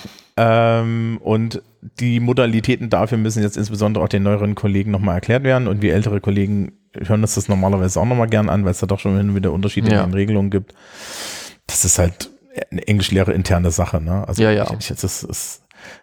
Ähm, 0.41 1.19
und 1.21 1.63
die 1.99 2.21
Modalitäten 2.21 2.91
dafür 2.91 3.19
müssen 3.19 3.43
jetzt 3.43 3.57
insbesondere 3.57 4.05
auch 4.05 4.09
den 4.09 4.23
neueren 4.23 4.55
Kollegen 4.55 4.93
nochmal 4.93 5.17
erklärt 5.17 5.43
werden 5.43 5.67
und 5.67 5.83
wir 5.83 5.95
ältere 5.95 6.21
Kollegen 6.21 6.73
hören 6.97 7.23
uns 7.23 7.35
das 7.35 7.49
normalerweise 7.49 8.01
auch 8.01 8.05
nochmal 8.05 8.29
gern 8.29 8.49
an, 8.49 8.65
weil 8.65 8.71
es 8.71 8.79
da 8.79 8.87
doch 8.87 9.01
schon 9.01 9.17
hin 9.17 9.31
und 9.31 9.35
wieder 9.37 9.53
Unterschiede 9.53 9.91
Ja. 9.91 10.05
in 10.05 10.11
den 10.11 10.15
Regelungen 10.15 10.51
gibt. 10.51 10.75
Das 11.67 11.85
ist 11.85 11.99
halt 11.99 12.31
eine 12.71 12.87
Englischlehre 12.87 13.33
interne 13.33 13.71
Sache, 13.73 14.01
ne? 14.01 14.27
Also 14.29 14.43
Ja, 14.43 14.51
ja. 14.53 14.65
Ich, 14.79 14.91
ich, 14.91 14.97
das 15.01 15.23
ist, 15.25 15.63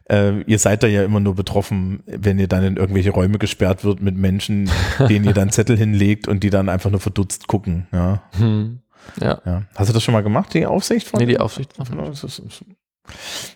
äh, 0.09 0.41
ihr 0.41 0.59
seid 0.59 0.83
da 0.83 0.87
ja 0.87 1.03
immer 1.03 1.19
nur 1.21 1.35
betroffen, 1.35 2.03
wenn 2.05 2.37
ihr 2.39 2.47
dann 2.47 2.63
in 2.63 2.77
irgendwelche 2.77 3.11
Räume 3.11 3.37
gesperrt 3.37 3.83
wird 3.85 4.01
mit 4.01 4.15
Menschen, 4.17 4.69
denen 5.09 5.25
ihr 5.25 5.33
dann 5.33 5.49
Zettel 5.49 5.77
hinlegt 5.77 6.27
und 6.27 6.43
die 6.43 6.49
dann 6.49 6.67
einfach 6.69 6.91
nur 6.91 6.99
verdutzt 6.99 7.47
gucken. 7.47 7.87
Ja, 7.93 8.23
Hm. 8.37 8.79
Ja. 9.21 9.39
ja. 9.45 9.61
Hast 9.75 9.89
du 9.89 9.93
das 9.93 10.01
schon 10.03 10.13
mal 10.13 10.23
gemacht, 10.23 10.53
die 10.55 10.65
Aufsicht 10.65 11.07
von? 11.07 11.19
Nee, 11.19 11.27
die 11.27 11.39
Aufsicht. 11.39 11.71
Das 11.77 12.23
ist, 12.23 12.63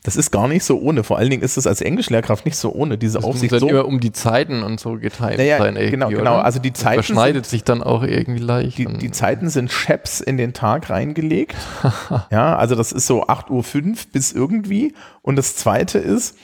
das 0.04 0.16
ist 0.16 0.32
gar 0.32 0.48
nicht 0.48 0.64
so 0.64 0.80
ohne. 0.80 1.04
Vor 1.04 1.18
allen 1.18 1.30
Dingen 1.30 1.42
ist 1.44 1.58
es 1.58 1.68
als 1.68 1.82
Englischlehrkraft 1.82 2.46
nicht 2.46 2.56
so 2.58 2.72
ohne, 2.74 2.98
diese 2.98 3.16
Das 3.20 3.26
muss 3.26 3.36
Aufsicht 3.36 3.52
dann 3.54 3.60
so. 3.60 3.68
immer 3.70 3.86
um 3.86 4.00
die 4.00 4.12
Zeiten 4.12 4.64
und 4.64 4.80
so 4.80 4.94
geteilt 4.98 5.38
Naja, 5.38 5.58
sein. 5.58 5.76
genau, 5.76 6.10
genau. 6.10 6.22
oder? 6.22 6.46
Also 6.46 6.60
die 6.60 6.72
Das 6.72 6.82
Zeiten 6.82 6.96
überschneidet 6.96 7.46
sich 7.46 7.64
dann 7.64 7.84
auch 7.84 8.04
irgendwie 8.04 8.40
leicht. 8.42 8.78
Die, 8.78 8.86
die 8.86 9.12
Zeiten 9.12 9.50
sind 9.50 9.70
Chaps 9.72 10.20
in 10.22 10.38
den 10.38 10.54
Tag 10.54 10.90
reingelegt. 10.90 11.56
ja, 12.32 12.56
also 12.56 12.76
das 12.76 12.92
ist 12.92 13.08
so 13.08 13.26
8.05 13.26 13.50
Uhr 13.90 13.96
bis 14.14 14.32
irgendwie. 14.32 14.94
Und 15.22 15.36
das 15.36 15.56
zweite 15.56 16.00
ist, 16.00 16.36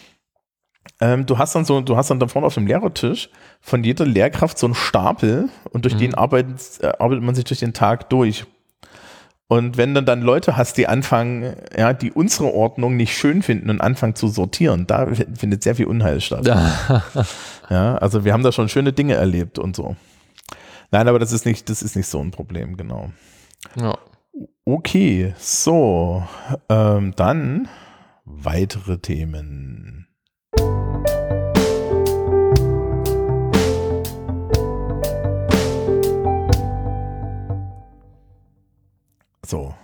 Ähm, 1.02 1.26
du 1.26 1.38
hast 1.40 1.56
dann 1.56 1.66
so, 1.66 1.82
du 1.82 1.98
hast 1.98 2.10
dann 2.10 2.20
da 2.20 2.28
vorne 2.28 2.46
auf 2.46 2.54
dem 2.54 2.68
Lehrertisch 2.68 3.30
von 3.60 3.84
jeder 3.84 4.06
Lehrkraft 4.06 4.58
so 4.58 4.68
einen 4.68 4.76
Stapel 4.76 5.50
und 5.72 5.84
durch 5.84 5.96
Mhm. 5.96 6.00
den 6.00 6.16
arbeitet, 6.16 6.62
äh, 6.82 6.94
arbeitet 7.00 7.24
man 7.24 7.36
sich 7.36 7.44
durch 7.44 7.60
den 7.60 7.74
Tag 7.74 8.10
durch. 8.12 8.46
Und 9.48 9.78
wenn 9.78 9.94
du 9.94 10.02
dann 10.02 10.22
Leute 10.22 10.58
hast, 10.58 10.78
die 10.78 10.88
anfangen, 10.88 11.56
ja, 11.78 11.94
die 11.94 12.12
unsere 12.12 12.52
Ordnung 12.52 12.98
nicht 12.98 13.16
schön 13.16 13.44
finden 13.44 13.70
und 13.70 13.80
anfangen 13.80 14.16
zu 14.16 14.28
sortieren, 14.28 14.88
da 14.88 15.08
findet 15.38 15.62
sehr 15.62 15.76
viel 15.76 15.86
Unheil 15.86 16.22
statt. 16.22 16.48
Ja. 17.70 17.98
Also 17.98 18.24
wir 18.24 18.32
haben 18.32 18.44
da 18.44 18.52
schon 18.52 18.70
schöne 18.70 18.94
Dinge 18.94 19.16
erlebt 19.16 19.58
und 19.58 19.76
so. 19.76 19.96
Nein, 20.92 21.08
aber 21.08 21.18
das 21.18 21.32
ist 21.32 21.48
nicht, 21.48 21.68
das 21.68 21.82
ist 21.82 21.96
nicht 21.96 22.08
so 22.08 22.20
ein 22.20 22.30
Problem, 22.30 22.78
genau. 22.78 23.10
ja. 23.76 23.98
Okay, 24.66 25.34
so, 25.40 26.24
ähm, 26.70 27.14
dann 27.16 27.68
weitere 28.26 29.00
Themen. 29.00 30.05
So, 39.46 39.76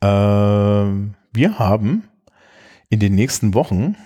ähm, 0.00 1.14
wir 1.32 1.58
haben 1.58 2.08
in 2.88 2.98
den 2.98 3.14
nächsten 3.14 3.54
Wochen 3.54 3.96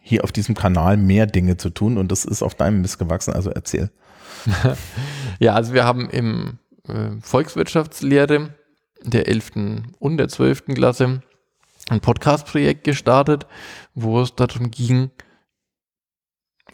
hier 0.00 0.22
auf 0.22 0.30
diesem 0.30 0.54
Kanal 0.54 0.96
mehr 0.96 1.26
Dinge 1.26 1.56
zu 1.56 1.70
tun 1.70 1.98
und 1.98 2.12
das 2.12 2.24
ist 2.24 2.42
auf 2.42 2.54
deinem 2.54 2.82
Mist 2.82 2.98
gewachsen, 2.98 3.34
also 3.34 3.50
erzähl. 3.50 3.90
Ja, 5.38 5.54
also 5.54 5.74
wir 5.74 5.84
haben 5.84 6.08
im 6.08 6.58
äh, 6.88 7.10
Volkswirtschaftslehre 7.20 8.54
der 9.02 9.28
11. 9.28 9.52
und 9.98 10.16
der 10.16 10.28
12. 10.28 10.66
Klasse 10.66 11.22
ein 11.90 12.00
Podcast-Projekt 12.00 12.84
gestartet, 12.84 13.46
wo 13.94 14.22
es 14.22 14.34
darum 14.34 14.70
ging, 14.70 15.10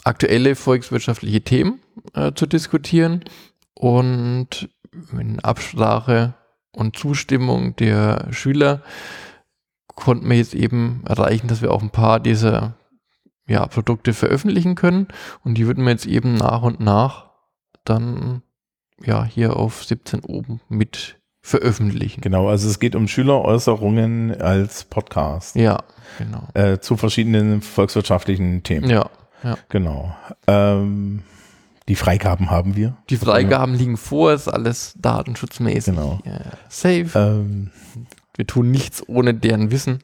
aktuelle 0.03 0.55
volkswirtschaftliche 0.55 1.41
Themen 1.41 1.81
äh, 2.13 2.31
zu 2.33 2.45
diskutieren 2.45 3.25
und 3.73 4.69
in 5.11 5.39
Absprache 5.41 6.35
und 6.75 6.97
Zustimmung 6.97 7.75
der 7.75 8.27
Schüler 8.31 8.81
konnten 9.95 10.29
wir 10.29 10.37
jetzt 10.37 10.55
eben 10.55 11.03
erreichen, 11.07 11.47
dass 11.47 11.61
wir 11.61 11.71
auch 11.71 11.81
ein 11.81 11.91
paar 11.91 12.19
dieser 12.19 12.75
ja, 13.47 13.65
Produkte 13.67 14.13
veröffentlichen 14.13 14.75
können 14.75 15.07
und 15.43 15.55
die 15.57 15.67
würden 15.67 15.83
wir 15.83 15.91
jetzt 15.91 16.05
eben 16.05 16.35
nach 16.35 16.61
und 16.61 16.79
nach 16.79 17.31
dann 17.83 18.41
ja 19.03 19.23
hier 19.25 19.57
auf 19.57 19.83
17 19.83 20.21
oben 20.21 20.61
mit 20.69 21.19
veröffentlichen. 21.41 22.21
Genau, 22.21 22.47
also 22.47 22.69
es 22.69 22.79
geht 22.79 22.95
um 22.95 23.07
Schüleräußerungen 23.07 24.41
als 24.41 24.85
Podcast 24.85 25.55
Ja, 25.57 25.83
genau. 26.17 26.47
äh, 26.53 26.79
zu 26.79 26.95
verschiedenen 26.95 27.61
volkswirtschaftlichen 27.61 28.63
Themen. 28.63 28.89
Ja, 28.89 29.09
ja. 29.43 29.57
Genau. 29.67 30.15
Ähm, 30.47 31.23
die 31.87 31.95
Freigaben 31.95 32.49
haben 32.49 32.75
wir. 32.75 32.95
Die 33.09 33.17
Freigaben 33.17 33.73
liegen 33.75 33.97
vor, 33.97 34.33
ist 34.33 34.47
alles 34.47 34.93
datenschutzmäßig 34.99 35.93
Genau. 35.95 36.19
äh, 36.25 36.39
safe. 36.69 37.09
Ähm, 37.15 37.71
Wir 38.35 38.47
tun 38.47 38.71
nichts 38.71 39.07
ohne 39.07 39.33
deren 39.35 39.69
Wissen. 39.69 39.99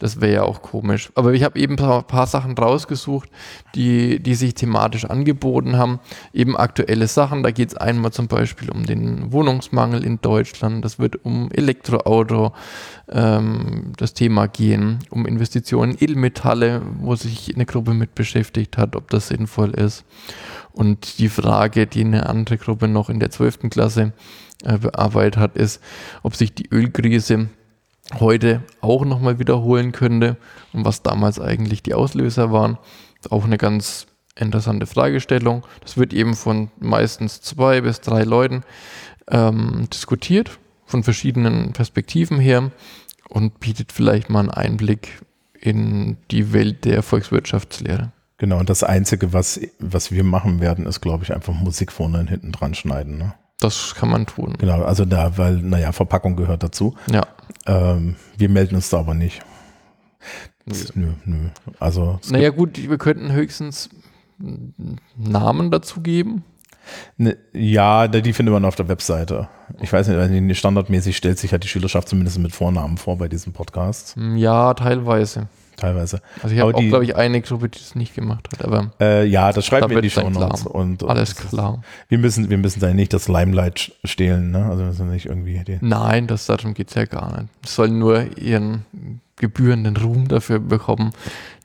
Das 0.00 0.20
wäre 0.20 0.32
ja 0.34 0.42
auch 0.42 0.60
komisch. 0.60 1.10
Aber 1.14 1.32
ich 1.32 1.42
habe 1.44 1.58
eben 1.58 1.74
ein 1.74 1.76
paar, 1.76 2.02
paar 2.02 2.26
Sachen 2.26 2.52
rausgesucht, 2.58 3.30
die, 3.74 4.20
die 4.20 4.34
sich 4.34 4.54
thematisch 4.54 5.06
angeboten 5.06 5.76
haben. 5.78 5.98
Eben 6.32 6.56
aktuelle 6.56 7.06
Sachen. 7.08 7.42
Da 7.42 7.50
geht 7.52 7.70
es 7.70 7.76
einmal 7.76 8.12
zum 8.12 8.28
Beispiel 8.28 8.70
um 8.70 8.84
den 8.84 9.32
Wohnungsmangel 9.32 10.04
in 10.04 10.20
Deutschland. 10.20 10.84
Das 10.84 10.98
wird 10.98 11.24
um 11.24 11.50
Elektroauto 11.52 12.52
ähm, 13.08 13.92
das 13.96 14.14
Thema 14.14 14.46
gehen, 14.46 14.98
um 15.10 15.26
Investitionen 15.26 15.92
in 15.92 16.04
Edelmetalle, 16.04 16.82
wo 17.00 17.14
sich 17.16 17.54
eine 17.54 17.64
Gruppe 17.64 17.94
mit 17.94 18.14
beschäftigt 18.14 18.76
hat, 18.76 18.96
ob 18.96 19.08
das 19.10 19.28
sinnvoll 19.28 19.70
ist. 19.70 20.04
Und 20.74 21.18
die 21.18 21.28
Frage, 21.28 21.86
die 21.86 22.00
eine 22.00 22.28
andere 22.28 22.58
Gruppe 22.58 22.88
noch 22.88 23.08
in 23.08 23.20
der 23.20 23.30
12. 23.30 23.70
Klasse 23.70 24.12
äh, 24.64 24.76
bearbeitet 24.76 25.36
hat, 25.36 25.56
ist, 25.56 25.80
ob 26.24 26.34
sich 26.34 26.52
die 26.52 26.68
Ölkrise 26.68 27.48
heute 28.18 28.60
auch 28.80 29.04
nochmal 29.04 29.38
wiederholen 29.38 29.92
könnte 29.92 30.36
und 30.72 30.84
was 30.84 31.02
damals 31.02 31.40
eigentlich 31.40 31.84
die 31.84 31.94
Auslöser 31.94 32.50
waren. 32.50 32.78
Auch 33.30 33.44
eine 33.44 33.56
ganz 33.56 34.06
interessante 34.36 34.86
Fragestellung. 34.86 35.64
Das 35.80 35.96
wird 35.96 36.12
eben 36.12 36.34
von 36.34 36.70
meistens 36.80 37.40
zwei 37.40 37.80
bis 37.80 38.00
drei 38.00 38.24
Leuten 38.24 38.62
ähm, 39.28 39.88
diskutiert, 39.92 40.58
von 40.86 41.04
verschiedenen 41.04 41.72
Perspektiven 41.72 42.38
her 42.40 42.72
und 43.28 43.60
bietet 43.60 43.92
vielleicht 43.92 44.28
mal 44.28 44.40
einen 44.40 44.50
Einblick 44.50 45.20
in 45.58 46.18
die 46.32 46.52
Welt 46.52 46.84
der 46.84 47.02
Volkswirtschaftslehre. 47.02 48.12
Genau, 48.44 48.58
und 48.58 48.68
das 48.68 48.82
Einzige, 48.82 49.32
was, 49.32 49.58
was 49.78 50.10
wir 50.12 50.22
machen 50.22 50.60
werden, 50.60 50.86
ist, 50.86 51.00
glaube 51.00 51.24
ich, 51.24 51.34
einfach 51.34 51.54
Musik 51.54 51.90
vorne 51.92 52.18
und 52.20 52.28
hinten 52.28 52.52
dran 52.52 52.74
schneiden. 52.74 53.16
Ne? 53.16 53.34
Das 53.58 53.94
kann 53.94 54.10
man 54.10 54.26
tun. 54.26 54.54
Genau, 54.58 54.82
also 54.82 55.06
da, 55.06 55.38
weil, 55.38 55.56
naja, 55.56 55.92
Verpackung 55.92 56.36
gehört 56.36 56.62
dazu. 56.62 56.94
Ja. 57.10 57.22
Ähm, 57.66 58.16
wir 58.36 58.48
melden 58.50 58.74
uns 58.76 58.90
da 58.90 58.98
aber 58.98 59.14
nicht. 59.14 59.40
Nö. 60.66 60.74
Nö, 60.94 61.08
nö. 61.24 61.48
Also, 61.78 62.20
Naja 62.30 62.50
gut, 62.50 62.78
wir 62.78 62.98
könnten 62.98 63.32
höchstens 63.32 63.88
Namen 65.16 65.70
dazu 65.70 66.00
geben. 66.00 66.44
Ne, 67.16 67.36
ja, 67.54 68.08
die 68.08 68.32
findet 68.34 68.52
man 68.52 68.64
auf 68.66 68.76
der 68.76 68.88
Webseite. 68.88 69.48
Ich 69.80 69.90
weiß 69.92 70.08
nicht, 70.08 70.18
also 70.18 70.54
standardmäßig 70.54 71.16
stellt 71.16 71.38
sich 71.38 71.52
halt 71.52 71.64
die 71.64 71.68
Schülerschaft 71.68 72.08
zumindest 72.08 72.38
mit 72.38 72.54
Vornamen 72.54 72.98
vor 72.98 73.16
bei 73.16 73.28
diesem 73.28 73.54
Podcast, 73.54 74.16
Hm, 74.16 74.36
Ja, 74.36 74.74
teilweise. 74.74 75.48
Teilweise. 75.76 76.20
Also 76.42 76.54
ich 76.54 76.60
habe 76.60 76.74
auch, 76.74 76.80
glaube 76.80 77.04
ich, 77.04 77.16
eine 77.16 77.40
Gruppe, 77.40 77.68
die 77.68 77.78
das 77.78 77.94
nicht 77.94 78.14
gemacht 78.14 78.48
hat, 78.52 78.64
aber 78.64 78.92
Äh, 79.00 79.24
ja, 79.26 79.52
das 79.52 79.66
schreiben 79.66 79.90
wir 79.90 79.96
in 79.98 80.02
die 80.02 80.10
Show 80.10 80.28
Notes. 80.30 80.62
klar. 80.62 80.74
Und, 80.74 81.02
und 81.02 81.10
alles 81.10 81.34
das 81.34 81.44
ist- 81.44 81.50
klar. 81.50 81.82
Wir 82.08 82.18
müssen, 82.18 82.50
wir 82.50 82.58
müssen 82.58 82.80
da 82.80 82.92
nicht 82.94 83.12
das 83.12 83.28
Limelight 83.28 83.92
stehlen, 84.04 84.50
ne? 84.50 84.66
Also 84.66 84.84
müssen 84.84 85.10
nicht 85.10 85.26
irgendwie 85.26 85.62
Nein, 85.80 86.26
das 86.26 86.46
darum 86.46 86.74
geht 86.74 86.88
es 86.88 86.94
ja 86.94 87.04
gar 87.04 87.40
nicht. 87.40 87.48
Sie 87.66 87.72
sollen 87.72 87.98
nur 87.98 88.38
ihren 88.38 88.84
gebührenden 89.36 89.96
Ruhm 89.96 90.28
dafür 90.28 90.60
bekommen, 90.60 91.10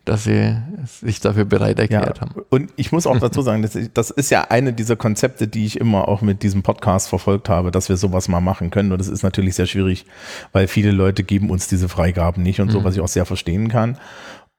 dass 0.05 0.23
sie 0.23 0.57
sich 1.01 1.19
dafür 1.19 1.45
bereit 1.45 1.77
erklärt 1.79 2.17
Ja, 2.17 2.21
haben. 2.21 2.41
und 2.49 2.71
ich 2.77 2.91
muss 2.91 3.05
auch 3.05 3.19
dazu 3.19 3.41
sagen, 3.43 3.61
das, 3.61 3.75
ist- 3.75 3.91
das 3.93 4.09
ist 4.09 4.29
ja 4.31 4.45
eine 4.49 4.73
dieser 4.73 4.95
Konzepte, 4.95 5.47
die 5.47 5.65
ich 5.65 5.79
immer 5.79 6.07
auch 6.07 6.21
mit 6.21 6.41
diesem 6.43 6.63
Podcast 6.63 7.09
verfolgt 7.09 7.49
habe, 7.49 7.69
dass 7.71 7.89
wir 7.89 7.97
sowas 7.97 8.27
mal 8.27 8.41
machen 8.41 8.71
können. 8.71 8.91
Und 8.91 8.97
das 8.99 9.07
ist 9.07 9.23
natürlich 9.23 9.55
sehr 9.55 9.67
schwierig, 9.67 10.05
weil 10.51 10.67
viele 10.67 10.91
Leute 10.91 11.23
geben 11.23 11.49
uns 11.49 11.67
diese 11.67 11.89
Freigaben 11.89 12.41
nicht 12.43 12.59
und 12.59 12.71
so, 12.71 12.79
Mhm. 12.79 12.83
was 12.85 12.95
ich 12.95 13.01
auch 13.01 13.07
sehr 13.07 13.25
verstehen 13.25 13.67
kann. 13.69 13.97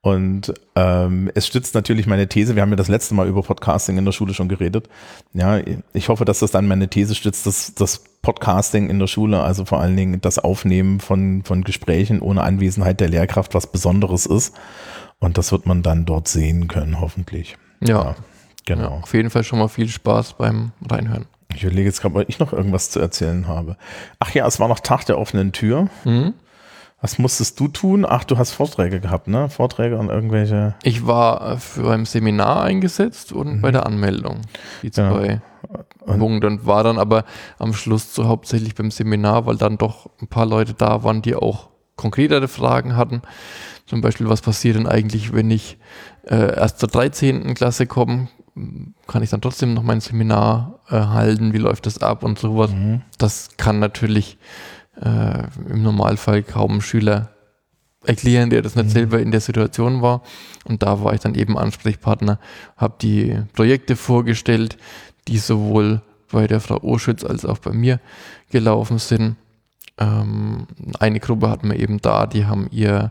Und 0.03 0.55
ähm, 0.77 1.31
es 1.35 1.47
stützt 1.47 1.75
natürlich 1.75 2.07
meine 2.07 2.27
These. 2.27 2.55
Wir 2.55 2.63
haben 2.63 2.71
ja 2.71 2.77
das 2.77 2.89
letzte 2.89 3.15
Mal 3.15 3.29
über 3.29 3.43
Podcasting 3.43 3.99
in 3.99 4.07
der 4.07 4.13
Schule 4.13 4.33
schon 4.33 4.49
geredet. 4.49 4.89
Ja, 5.35 5.61
ich 5.93 6.09
hoffe, 6.09 6.25
dass 6.25 6.39
das 6.39 6.53
dann 6.53 6.67
meine 6.67 6.89
These 6.89 7.15
stützt, 7.15 7.45
dass 7.47 7.75
das 7.75 8.03
Podcasting 8.23 8.89
in 8.89 8.99
der 8.99 9.09
Schule, 9.09 9.43
also 9.43 9.67
vor 9.67 9.79
allen 9.81 9.97
Dingen 9.99 10.21
das 10.23 10.39
Aufnehmen 10.39 11.01
von, 11.01 11.43
von 11.45 11.65
Gesprächen 11.65 12.21
ohne 12.21 12.43
Anwesenheit 12.45 12.99
der 13.01 13.11
Lehrkraft 13.11 13.53
was 13.55 13.67
Besonderes 13.71 14.25
ist. 14.25 14.55
Und 15.21 15.39
das 15.39 15.53
wird 15.53 15.67
man 15.67 15.83
dann 15.83 16.05
dort 16.07 16.27
sehen 16.29 16.67
können, 16.69 17.01
hoffentlich. 17.01 17.57
Ja, 17.81 17.89
Ja, 18.03 18.15
genau. 18.67 18.83
ja, 18.83 18.89
auf 19.03 19.15
jeden 19.15 19.31
Fall 19.31 19.45
schon 19.45 19.59
mal 19.59 19.69
viel 19.69 19.89
Spaß 19.89 20.35
beim 20.35 20.73
Reinhören. 20.89 21.27
Ich 21.55 21.63
überlege 21.65 21.89
jetzt 21.89 22.01
gerade, 22.01 22.15
ob 22.19 22.29
ich 22.29 22.39
noch 22.39 22.53
irgendwas 22.53 22.91
zu 22.91 23.01
erzählen 23.01 23.47
habe. 23.49 23.77
Ach 24.19 24.31
ja, 24.33 24.47
es 24.47 24.59
war 24.61 24.69
noch 24.69 24.81
Tag 24.81 25.05
der 25.07 25.19
offenen 25.19 25.53
Tür. 25.53 25.89
Mhm. 26.05 26.35
Was 27.03 27.19
musstest 27.19 27.59
du 27.59 27.69
tun? 27.69 28.05
Ach, 28.09 28.25
du 28.25 28.37
hast 28.37 28.53
Vorträge 28.53 29.01
gehabt, 29.01 29.27
ne? 29.27 29.49
Vorträge 29.49 29.97
und 29.99 30.11
irgendwelche. 30.11 30.75
Ich 30.83 31.07
war 31.07 31.53
äh, 31.53 31.57
für 31.57 31.91
ein 31.93 32.05
Seminar 32.05 32.63
eingesetzt 32.63 33.33
und 33.33 33.63
bei 33.63 33.71
der 33.71 33.87
Anmeldung. 33.87 34.43
Die 34.83 34.91
zwei 34.91 35.41
Und- 36.01 36.19
Punkte 36.19 36.47
und 36.47 36.67
war 36.67 36.85
dann 36.85 36.99
aber 36.99 37.25
am 37.59 37.73
Schluss 37.73 38.15
so 38.15 38.27
hauptsächlich 38.29 38.75
beim 38.75 38.91
Seminar, 38.91 39.47
weil 39.47 39.57
dann 39.57 39.79
doch 39.79 40.11
ein 40.21 40.29
paar 40.29 40.45
Leute 40.47 40.75
da 40.75 41.03
waren, 41.03 41.23
die 41.23 41.35
auch 41.35 41.69
konkretere 41.97 42.49
Fragen 42.49 42.97
hatten. 42.97 43.23
Zum 43.91 44.03
Beispiel, 44.03 44.29
was 44.29 44.41
passiert 44.41 44.77
denn 44.77 44.87
eigentlich, 44.87 45.33
wenn 45.33 45.51
ich 45.51 45.77
äh, 46.25 46.55
erst 46.57 46.79
zur 46.79 46.89
13. 46.89 47.55
Klasse 47.55 47.87
komme? 47.87 48.29
Kann 49.09 49.25
ich 49.25 49.31
dann 49.31 49.41
trotzdem 49.41 49.75
noch 49.75 49.83
mein 49.83 50.01
Seminar 50.01 50.79
äh, 50.89 50.95
halten? 50.95 51.53
Wie 51.53 51.59
läuft 51.59 51.87
das 51.87 51.99
ab 51.99 52.23
und 52.23 52.39
sowas? 52.39 52.71
Mhm. 52.71 53.03
Das 53.19 53.49
kann 53.57 53.81
natürlich 53.81 54.39
äh, 55.01 55.43
im 55.69 55.83
Normalfall 55.83 56.45
kaum 56.45 56.77
ein 56.77 56.81
Schüler 56.83 57.31
erklären, 58.05 58.49
der 58.51 58.63
das 58.63 58.77
nicht 58.77 58.87
Mhm. 58.87 58.91
selber 58.91 59.19
in 59.19 59.33
der 59.33 59.41
Situation 59.41 60.03
war. 60.03 60.23
Und 60.65 60.85
da 60.85 61.03
war 61.03 61.13
ich 61.13 61.21
dann 61.21 61.35
eben 61.35 61.59
Ansprechpartner, 61.59 62.39
habe 62.77 62.95
die 63.03 63.43
Projekte 63.55 63.97
vorgestellt, 63.97 64.79
die 65.27 65.39
sowohl 65.39 66.01
bei 66.31 66.47
der 66.47 66.61
Frau 66.61 66.81
Oschütz 66.81 67.25
als 67.25 67.45
auch 67.45 67.59
bei 67.59 67.73
mir 67.73 67.99
gelaufen 68.51 68.99
sind. 68.99 69.35
Ähm, 69.99 70.69
eine 71.01 71.19
Gruppe 71.19 71.51
hatten 71.51 71.69
wir 71.69 71.79
eben 71.81 72.01
da, 72.01 72.27
die 72.27 72.47
haben 72.47 72.69
ihr 72.71 73.11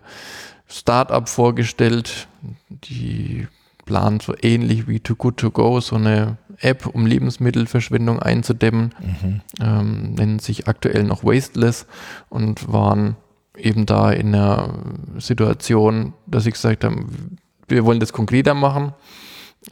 Startup 0.69 1.27
vorgestellt, 1.27 2.27
die 2.69 3.47
planen 3.85 4.19
so 4.19 4.35
ähnlich 4.41 4.87
wie 4.87 4.99
Too 4.99 5.15
Good 5.15 5.37
To 5.37 5.49
Go, 5.51 5.79
so 5.81 5.95
eine 5.95 6.37
App, 6.61 6.85
um 6.85 7.05
Lebensmittelverschwendung 7.05 8.19
einzudämmen 8.19 8.93
Mhm. 9.01 9.41
ähm, 9.61 10.13
nennen 10.13 10.39
sich 10.39 10.67
aktuell 10.67 11.03
noch 11.03 11.23
Wasteless 11.23 11.87
und 12.29 12.71
waren 12.71 13.15
eben 13.57 13.85
da 13.85 14.11
in 14.11 14.35
einer 14.35 14.73
Situation, 15.17 16.13
dass 16.27 16.43
sie 16.43 16.51
gesagt 16.51 16.83
haben, 16.83 17.37
wir 17.67 17.83
wollen 17.85 17.99
das 17.99 18.13
konkreter 18.13 18.53
machen. 18.53 18.93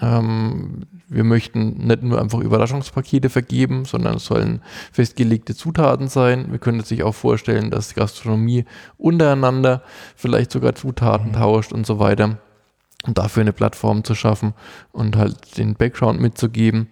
Ähm, 0.01 0.81
wir 1.07 1.23
möchten 1.23 1.87
nicht 1.87 2.03
nur 2.03 2.19
einfach 2.19 2.39
Überraschungspakete 2.39 3.29
vergeben, 3.29 3.85
sondern 3.85 4.15
es 4.15 4.25
sollen 4.25 4.61
festgelegte 4.91 5.55
Zutaten 5.55 6.09
sein. 6.09 6.51
Wir 6.51 6.59
können 6.59 6.83
sich 6.83 7.03
auch 7.03 7.15
vorstellen, 7.15 7.71
dass 7.71 7.89
die 7.89 7.95
Gastronomie 7.95 8.65
untereinander 8.97 9.83
vielleicht 10.15 10.51
sogar 10.51 10.75
Zutaten 10.75 11.29
mhm. 11.29 11.33
tauscht 11.33 11.71
und 11.71 11.85
so 11.85 11.99
weiter. 11.99 12.37
Und 13.05 13.17
dafür 13.17 13.41
eine 13.41 13.53
Plattform 13.53 14.03
zu 14.03 14.15
schaffen 14.15 14.53
und 14.91 15.15
halt 15.15 15.57
den 15.57 15.75
Background 15.75 16.19
mitzugeben. 16.19 16.89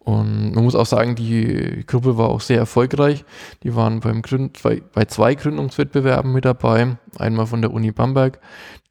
Und 0.00 0.54
man 0.54 0.64
muss 0.64 0.74
auch 0.74 0.86
sagen, 0.86 1.14
die 1.14 1.84
Gruppe 1.86 2.18
war 2.18 2.28
auch 2.28 2.40
sehr 2.40 2.58
erfolgreich. 2.58 3.24
Die 3.62 3.74
waren 3.76 4.00
beim 4.00 4.20
Gründ 4.20 4.60
bei, 4.62 4.82
bei 4.92 5.04
zwei 5.04 5.34
Gründungswettbewerben 5.34 6.32
mit 6.32 6.44
dabei. 6.44 6.96
Einmal 7.18 7.46
von 7.46 7.62
der 7.62 7.72
Uni 7.72 7.92
Bamberg, 7.92 8.40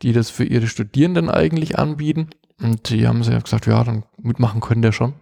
die 0.01 0.13
das 0.13 0.29
für 0.29 0.45
ihre 0.45 0.67
Studierenden 0.67 1.29
eigentlich 1.29 1.77
anbieten 1.77 2.29
und 2.63 2.89
die 2.89 3.08
haben 3.08 3.23
sie 3.23 3.38
gesagt, 3.38 3.67
ja, 3.67 3.84
dann 3.84 4.04
mitmachen 4.21 4.62
können 4.62 4.82
der 4.82 4.91
schon. 4.91 5.13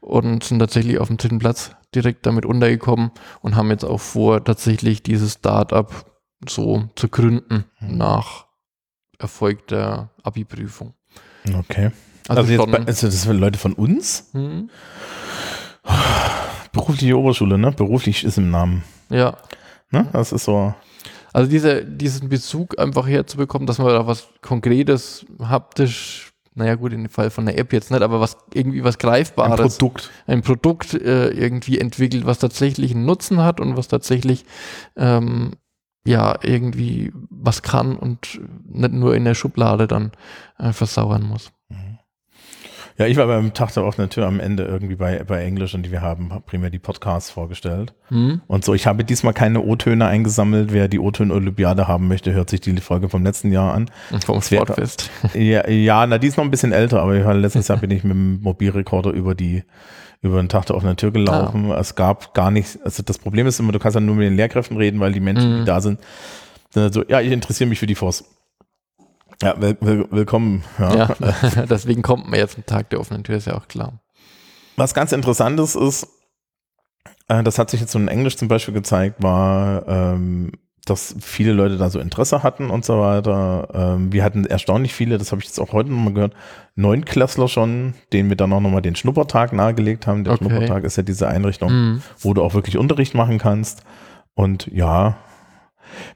Und 0.00 0.44
sind 0.44 0.60
tatsächlich 0.60 0.98
auf 0.98 1.08
dem 1.08 1.16
dritten 1.16 1.38
Platz 1.38 1.72
direkt 1.94 2.26
damit 2.26 2.46
untergekommen 2.46 3.10
und 3.40 3.56
haben 3.56 3.70
jetzt 3.70 3.84
auch 3.84 4.00
vor, 4.00 4.44
tatsächlich 4.44 5.02
dieses 5.02 5.34
Startup 5.34 5.92
so 6.48 6.88
zu 6.94 7.08
gründen 7.08 7.64
mhm. 7.80 7.96
nach 7.96 8.46
Erfolg 9.18 9.66
der 9.68 10.10
Abi-Prüfung. 10.22 10.94
Okay. 11.46 11.90
Also, 12.28 12.42
also 12.42 12.52
jetzt 12.52 12.70
bei, 12.70 12.78
also 12.78 13.06
das 13.06 13.22
sind 13.22 13.38
Leute 13.38 13.58
von 13.58 13.72
uns? 13.72 14.30
Mhm. 14.32 14.70
Berufliche 16.72 17.18
Oberschule, 17.18 17.58
ne? 17.58 17.72
Beruflich 17.72 18.22
ist 18.24 18.38
im 18.38 18.50
Namen. 18.50 18.84
Ja. 19.08 19.36
Ne? 19.90 20.06
Das 20.12 20.32
ist 20.32 20.44
so. 20.44 20.74
Also 21.32 21.50
diese, 21.50 21.84
diesen 21.84 22.28
Bezug 22.28 22.78
einfach 22.78 23.06
herzubekommen, 23.06 23.66
dass 23.66 23.78
man 23.78 23.88
da 23.88 24.06
was 24.06 24.28
Konkretes, 24.42 25.26
haptisch 25.40 26.27
naja 26.58 26.74
gut, 26.74 26.92
in 26.92 27.04
dem 27.04 27.10
Fall 27.10 27.30
von 27.30 27.46
der 27.46 27.58
App 27.58 27.72
jetzt 27.72 27.90
nicht, 27.90 28.02
aber 28.02 28.20
was 28.20 28.36
irgendwie 28.52 28.84
was 28.84 28.98
Greifbares. 28.98 29.60
Ein 29.60 29.68
Produkt. 29.68 30.10
Ein 30.26 30.42
Produkt 30.42 30.94
äh, 30.94 31.28
irgendwie 31.28 31.78
entwickelt, 31.78 32.26
was 32.26 32.38
tatsächlich 32.38 32.94
einen 32.94 33.06
Nutzen 33.06 33.42
hat 33.42 33.60
und 33.60 33.76
was 33.76 33.88
tatsächlich 33.88 34.44
ähm, 34.96 35.52
ja 36.06 36.36
irgendwie 36.42 37.12
was 37.30 37.62
kann 37.62 37.96
und 37.96 38.40
nicht 38.66 38.92
nur 38.92 39.14
in 39.14 39.24
der 39.24 39.34
Schublade 39.34 39.86
dann 39.86 40.12
äh, 40.58 40.72
versauern 40.72 41.22
muss. 41.22 41.52
Ja, 42.98 43.06
ich 43.06 43.16
war 43.16 43.28
beim 43.28 43.54
Tag 43.54 43.72
der 43.74 43.84
offenen 43.84 44.10
Tür 44.10 44.26
am 44.26 44.40
Ende 44.40 44.64
irgendwie 44.64 44.96
bei, 44.96 45.22
bei 45.22 45.44
Englisch 45.44 45.72
und 45.72 45.88
wir 45.88 46.02
haben 46.02 46.30
primär 46.46 46.68
die 46.68 46.80
Podcasts 46.80 47.30
vorgestellt. 47.30 47.94
Mhm. 48.10 48.42
Und 48.48 48.64
so, 48.64 48.74
ich 48.74 48.88
habe 48.88 49.04
diesmal 49.04 49.32
keine 49.32 49.62
O-Töne 49.62 50.06
eingesammelt. 50.06 50.72
Wer 50.72 50.88
die 50.88 50.98
O-Töne-Olympiade 50.98 51.86
haben 51.86 52.08
möchte, 52.08 52.32
hört 52.32 52.50
sich 52.50 52.60
die 52.60 52.76
Folge 52.78 53.08
vom 53.08 53.22
letzten 53.22 53.52
Jahr 53.52 53.72
an. 53.72 53.88
Vom 54.26 54.42
Sportfest. 54.42 55.10
Ja, 55.34 55.68
ja, 55.68 56.06
na, 56.06 56.18
die 56.18 56.26
ist 56.26 56.36
noch 56.36 56.44
ein 56.44 56.50
bisschen 56.50 56.72
älter, 56.72 57.00
aber 57.00 57.34
letztes 57.34 57.68
Jahr 57.68 57.78
bin 57.78 57.90
ich 57.92 58.02
mit 58.02 58.14
dem 58.14 58.40
Mobilrekorder 58.42 59.10
über 59.10 59.34
die 59.34 59.62
über 60.20 60.42
den 60.42 60.48
Tag 60.48 60.66
der 60.66 60.74
offenen 60.74 60.96
Tür 60.96 61.12
gelaufen. 61.12 61.70
Ah. 61.70 61.78
Es 61.78 61.94
gab 61.94 62.34
gar 62.34 62.50
nichts, 62.50 62.76
also 62.82 63.04
das 63.04 63.18
Problem 63.18 63.46
ist 63.46 63.60
immer, 63.60 63.70
du 63.70 63.78
kannst 63.78 63.94
ja 63.94 64.00
nur 64.00 64.16
mit 64.16 64.26
den 64.26 64.34
Lehrkräften 64.34 64.76
reden, 64.76 64.98
weil 64.98 65.12
die 65.12 65.20
Menschen, 65.20 65.52
mhm. 65.52 65.58
die 65.60 65.64
da 65.64 65.80
sind, 65.80 66.00
sind 66.70 66.92
so, 66.92 67.04
ja, 67.06 67.20
ich 67.20 67.30
interessiere 67.30 67.68
mich 67.68 67.78
für 67.78 67.86
die 67.86 67.94
Force. 67.94 68.24
Ja, 69.42 69.60
will, 69.60 69.76
will, 69.80 70.06
willkommen. 70.10 70.64
Ja. 70.78 71.14
ja, 71.20 71.66
deswegen 71.70 72.02
kommt 72.02 72.28
man 72.28 72.40
jetzt 72.40 72.56
am 72.56 72.66
Tag 72.66 72.90
der 72.90 72.98
offenen 72.98 73.22
Tür, 73.22 73.36
ist 73.36 73.46
ja 73.46 73.56
auch 73.56 73.68
klar. 73.68 74.00
Was 74.76 74.94
ganz 74.94 75.12
interessantes 75.12 75.76
ist, 75.76 76.08
äh, 77.28 77.44
das 77.44 77.58
hat 77.58 77.70
sich 77.70 77.80
jetzt 77.80 77.92
so 77.92 77.98
in 77.98 78.08
Englisch 78.08 78.36
zum 78.36 78.48
Beispiel 78.48 78.74
gezeigt, 78.74 79.22
war, 79.22 79.86
ähm, 79.86 80.52
dass 80.84 81.14
viele 81.20 81.52
Leute 81.52 81.76
da 81.76 81.88
so 81.90 82.00
Interesse 82.00 82.42
hatten 82.42 82.70
und 82.70 82.84
so 82.84 82.98
weiter. 82.98 83.68
Ähm, 83.74 84.12
wir 84.12 84.24
hatten 84.24 84.44
erstaunlich 84.44 84.94
viele, 84.94 85.18
das 85.18 85.30
habe 85.30 85.40
ich 85.40 85.46
jetzt 85.46 85.60
auch 85.60 85.72
heute 85.72 85.90
nochmal 85.90 86.14
gehört, 86.14 86.34
Neunklässler 86.74 87.46
schon, 87.46 87.94
denen 88.12 88.30
wir 88.30 88.36
dann 88.36 88.52
auch 88.52 88.60
nochmal 88.60 88.82
den 88.82 88.96
Schnuppertag 88.96 89.52
nahegelegt 89.52 90.08
haben. 90.08 90.24
Der 90.24 90.32
okay. 90.32 90.46
Schnuppertag 90.46 90.84
ist 90.84 90.96
ja 90.96 91.02
diese 91.04 91.28
Einrichtung, 91.28 91.70
mm. 91.70 92.02
wo 92.20 92.34
du 92.34 92.42
auch 92.42 92.54
wirklich 92.54 92.78
Unterricht 92.78 93.14
machen 93.14 93.38
kannst. 93.38 93.82
Und 94.34 94.66
ja, 94.68 95.18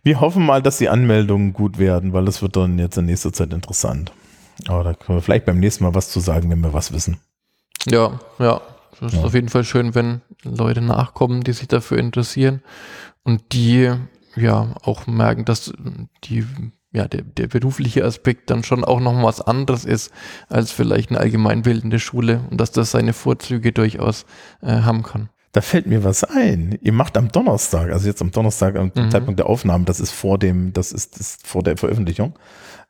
wir 0.03 0.21
hoffen 0.21 0.45
mal, 0.45 0.63
dass 0.63 0.79
die 0.79 0.89
Anmeldungen 0.89 1.53
gut 1.53 1.79
werden, 1.79 2.13
weil 2.13 2.25
das 2.25 2.43
wird 2.43 2.57
dann 2.57 2.79
jetzt 2.79 2.97
in 2.97 3.07
nächster 3.07 3.33
Zeit 3.33 3.53
interessant. 3.53 4.13
Aber 4.69 4.85
da 4.85 4.95
können 4.95 5.19
wir 5.19 5.23
vielleicht 5.23 5.47
beim 5.47 5.61
nächsten 5.61 5.85
Mal 5.85 5.95
was 5.95 6.11
zu 6.11 6.21
sagen, 6.21 6.51
wenn 6.51 6.61
wir 6.61 6.73
was 6.73 6.93
wissen. 6.93 7.19
Ja, 7.87 8.21
ja. 8.39 8.61
Es 8.93 9.01
ist 9.01 9.15
ja. 9.15 9.25
auf 9.25 9.35
jeden 9.35 9.49
Fall 9.49 9.65
schön, 9.65 9.95
wenn 9.95 10.21
Leute 10.43 10.81
nachkommen, 10.81 11.43
die 11.43 11.53
sich 11.53 11.67
dafür 11.67 11.99
interessieren 11.99 12.63
und 13.23 13.53
die 13.53 13.91
ja 14.37 14.75
auch 14.83 15.07
merken, 15.07 15.45
dass 15.45 15.73
die 16.25 16.47
ja, 16.93 17.09
der, 17.09 17.23
der 17.23 17.49
berufliche 17.49 18.05
Aspekt 18.05 18.51
dann 18.51 18.63
schon 18.63 18.85
auch 18.85 19.01
noch 19.01 19.21
was 19.23 19.41
anderes 19.41 19.87
ist 19.87 20.13
als 20.51 20.73
vielleicht 20.73 21.09
eine 21.11 21.21
allgemeinbildende 21.21 21.99
Schule 21.99 22.43
und 22.51 22.61
dass 22.61 22.71
das 22.71 22.91
seine 22.91 23.15
Vorzüge 23.15 23.73
durchaus 23.73 24.27
äh, 24.61 24.83
haben 24.83 25.03
kann 25.03 25.31
da 25.53 25.61
fällt 25.61 25.87
mir 25.87 26.03
was 26.03 26.25
ein. 26.25 26.79
Ihr 26.81 26.93
macht 26.93 27.17
am 27.17 27.31
Donnerstag, 27.31 27.93
also 27.93 28.09
jetzt 28.09 28.23
am 28.23 28.31
Donnerstag, 28.31 28.77
am 28.77 28.91
mhm. 28.95 29.11
Zeitpunkt 29.11 29.39
der 29.39 29.47
Aufnahme, 29.47 29.85
das 29.85 30.01
ist 30.01 30.11
vor 30.11 30.39
dem, 30.39 30.73
das 30.73 30.93
ist, 30.93 31.19
das 31.19 31.35
ist 31.35 31.47
vor 31.47 31.63
der 31.63 31.77
Veröffentlichung, 31.77 32.39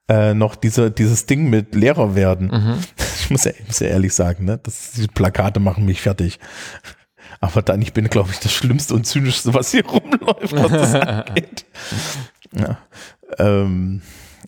äh, 0.09 0.33
noch 0.33 0.55
diese, 0.55 0.91
dieses 0.91 1.27
Ding 1.27 1.51
mit 1.51 1.75
Lehrer 1.75 2.15
werden. 2.15 2.49
Mhm. 2.49 2.79
Ich 3.23 3.31
muss 3.31 3.45
ja, 3.45 3.53
ich 3.53 3.67
muss 3.69 3.79
ja 3.79 3.87
ehrlich 3.87 4.15
sagen, 4.15 4.45
ne, 4.47 4.59
das, 4.61 4.91
diese 4.97 5.07
Plakate 5.07 5.61
machen 5.61 5.85
mich 5.85 6.01
fertig. 6.01 6.41
Aber 7.41 7.63
dann, 7.63 7.81
ich 7.81 7.93
bin, 7.93 8.09
glaube 8.09 8.31
ich, 8.33 8.41
das 8.41 8.53
Schlimmste 8.53 8.95
und 8.95 9.07
Zynischste, 9.07 9.55
was 9.55 9.71
hier 9.71 9.87
rumläuft, 9.87 10.53
was 10.53 10.71
das 10.71 10.95
angeht. 11.29 11.65
Ja. 12.53 12.79
Ähm, 13.39 14.03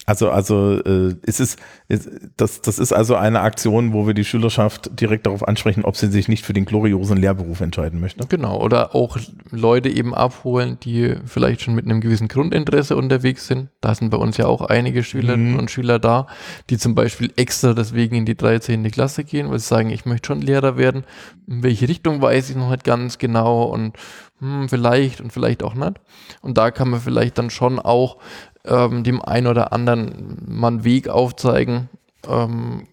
also, 0.06 0.30
also 0.30 0.80
äh, 0.84 1.14
es 1.26 1.40
ist, 1.40 1.58
es, 1.88 2.08
das, 2.36 2.60
das 2.60 2.78
ist 2.78 2.92
also 2.92 3.16
eine 3.16 3.40
Aktion, 3.40 3.92
wo 3.92 4.06
wir 4.06 4.14
die 4.14 4.24
Schülerschaft 4.24 5.00
direkt 5.00 5.26
darauf 5.26 5.46
ansprechen, 5.46 5.84
ob 5.84 5.96
sie 5.96 6.08
sich 6.08 6.28
nicht 6.28 6.44
für 6.44 6.52
den 6.52 6.66
gloriosen 6.66 7.16
Lehrberuf 7.16 7.60
entscheiden 7.60 8.00
möchte. 8.00 8.26
Genau, 8.28 8.60
oder 8.60 8.94
auch 8.94 9.16
Leute 9.50 9.88
eben 9.88 10.14
abholen, 10.14 10.78
die 10.82 11.14
vielleicht 11.24 11.62
schon 11.62 11.74
mit 11.74 11.86
einem 11.86 12.00
gewissen 12.00 12.28
Grundinteresse 12.28 12.96
unterwegs 12.96 13.46
sind. 13.46 13.70
Da 13.80 13.94
sind 13.94 14.10
bei 14.10 14.18
uns 14.18 14.36
ja 14.36 14.46
auch 14.46 14.60
einige 14.62 15.02
Schülerinnen 15.02 15.52
mhm. 15.52 15.58
und 15.58 15.70
Schüler 15.70 15.98
da, 15.98 16.26
die 16.68 16.76
zum 16.76 16.94
Beispiel 16.94 17.32
extra 17.36 17.72
deswegen 17.72 18.16
in 18.16 18.26
die 18.26 18.36
13. 18.36 18.90
Klasse 18.90 19.24
gehen, 19.24 19.50
weil 19.50 19.58
sie 19.58 19.68
sagen, 19.68 19.90
ich 19.90 20.04
möchte 20.04 20.26
schon 20.28 20.42
Lehrer 20.42 20.76
werden. 20.76 21.04
In 21.46 21.62
welche 21.62 21.88
Richtung 21.88 22.20
weiß 22.20 22.50
ich 22.50 22.56
noch 22.56 22.70
nicht 22.70 22.84
ganz 22.84 23.18
genau 23.18 23.64
und 23.64 23.96
hm, 24.40 24.68
vielleicht 24.68 25.20
und 25.20 25.32
vielleicht 25.32 25.62
auch 25.62 25.74
nicht. 25.74 25.94
Und 26.42 26.58
da 26.58 26.70
kann 26.70 26.90
man 26.90 27.00
vielleicht 27.00 27.38
dann 27.38 27.50
schon 27.50 27.78
auch 27.78 28.18
ähm, 28.66 29.04
dem 29.04 29.22
einen 29.22 29.46
oder 29.46 29.72
anderen 29.72 30.42
mal 30.46 30.68
einen 30.68 30.84
Weg 30.84 31.08
aufzeigen 31.08 31.88
ähm, 32.28 32.86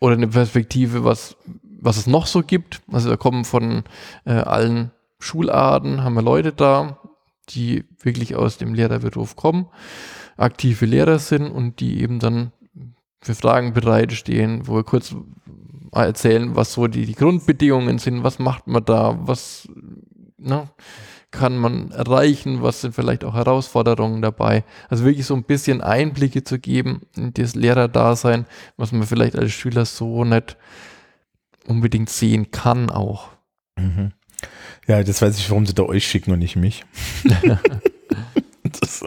oder 0.00 0.14
eine 0.14 0.28
Perspektive, 0.28 1.04
was, 1.04 1.36
was 1.80 1.96
es 1.96 2.06
noch 2.06 2.26
so 2.26 2.42
gibt. 2.42 2.82
Also 2.90 3.10
da 3.10 3.16
kommen 3.16 3.44
von 3.44 3.84
äh, 4.24 4.32
allen 4.32 4.92
Schularten, 5.18 6.04
haben 6.04 6.14
wir 6.14 6.22
Leute 6.22 6.52
da, 6.52 6.98
die 7.48 7.84
wirklich 8.00 8.36
aus 8.36 8.58
dem 8.58 8.74
Lehrerberuf 8.74 9.36
kommen, 9.36 9.66
aktive 10.36 10.86
Lehrer 10.86 11.18
sind 11.18 11.50
und 11.50 11.80
die 11.80 12.00
eben 12.00 12.18
dann 12.18 12.52
für 13.20 13.34
Fragen 13.34 13.72
bereitstehen, 13.72 14.66
wo 14.68 14.76
wir 14.76 14.84
kurz 14.84 15.14
erzählen, 15.92 16.54
was 16.54 16.72
so 16.72 16.86
die, 16.86 17.06
die 17.06 17.14
Grundbedingungen 17.14 17.98
sind, 17.98 18.22
was 18.22 18.38
macht 18.38 18.66
man 18.66 18.84
da, 18.84 19.18
was, 19.20 19.68
ne, 20.36 20.68
kann 21.30 21.56
man 21.56 21.90
erreichen, 21.90 22.62
was 22.62 22.80
sind 22.80 22.94
vielleicht 22.94 23.24
auch 23.24 23.34
Herausforderungen 23.34 24.22
dabei. 24.22 24.64
Also 24.88 25.04
wirklich 25.04 25.26
so 25.26 25.34
ein 25.34 25.42
bisschen 25.42 25.80
Einblicke 25.80 26.44
zu 26.44 26.58
geben 26.58 27.02
in 27.16 27.34
das 27.34 27.54
Lehrerdasein, 27.54 28.46
was 28.76 28.92
man 28.92 29.02
vielleicht 29.06 29.36
als 29.36 29.52
Schüler 29.52 29.84
so 29.84 30.24
nicht 30.24 30.56
unbedingt 31.66 32.10
sehen 32.10 32.50
kann 32.50 32.90
auch. 32.90 33.30
Mhm. 33.78 34.12
Ja, 34.86 35.02
das 35.02 35.20
weiß 35.20 35.38
ich, 35.38 35.50
warum 35.50 35.66
sie 35.66 35.74
da 35.74 35.82
euch 35.82 36.06
schicken 36.06 36.32
und 36.32 36.38
nicht 36.38 36.56
mich. 36.56 36.84
das, 38.80 39.04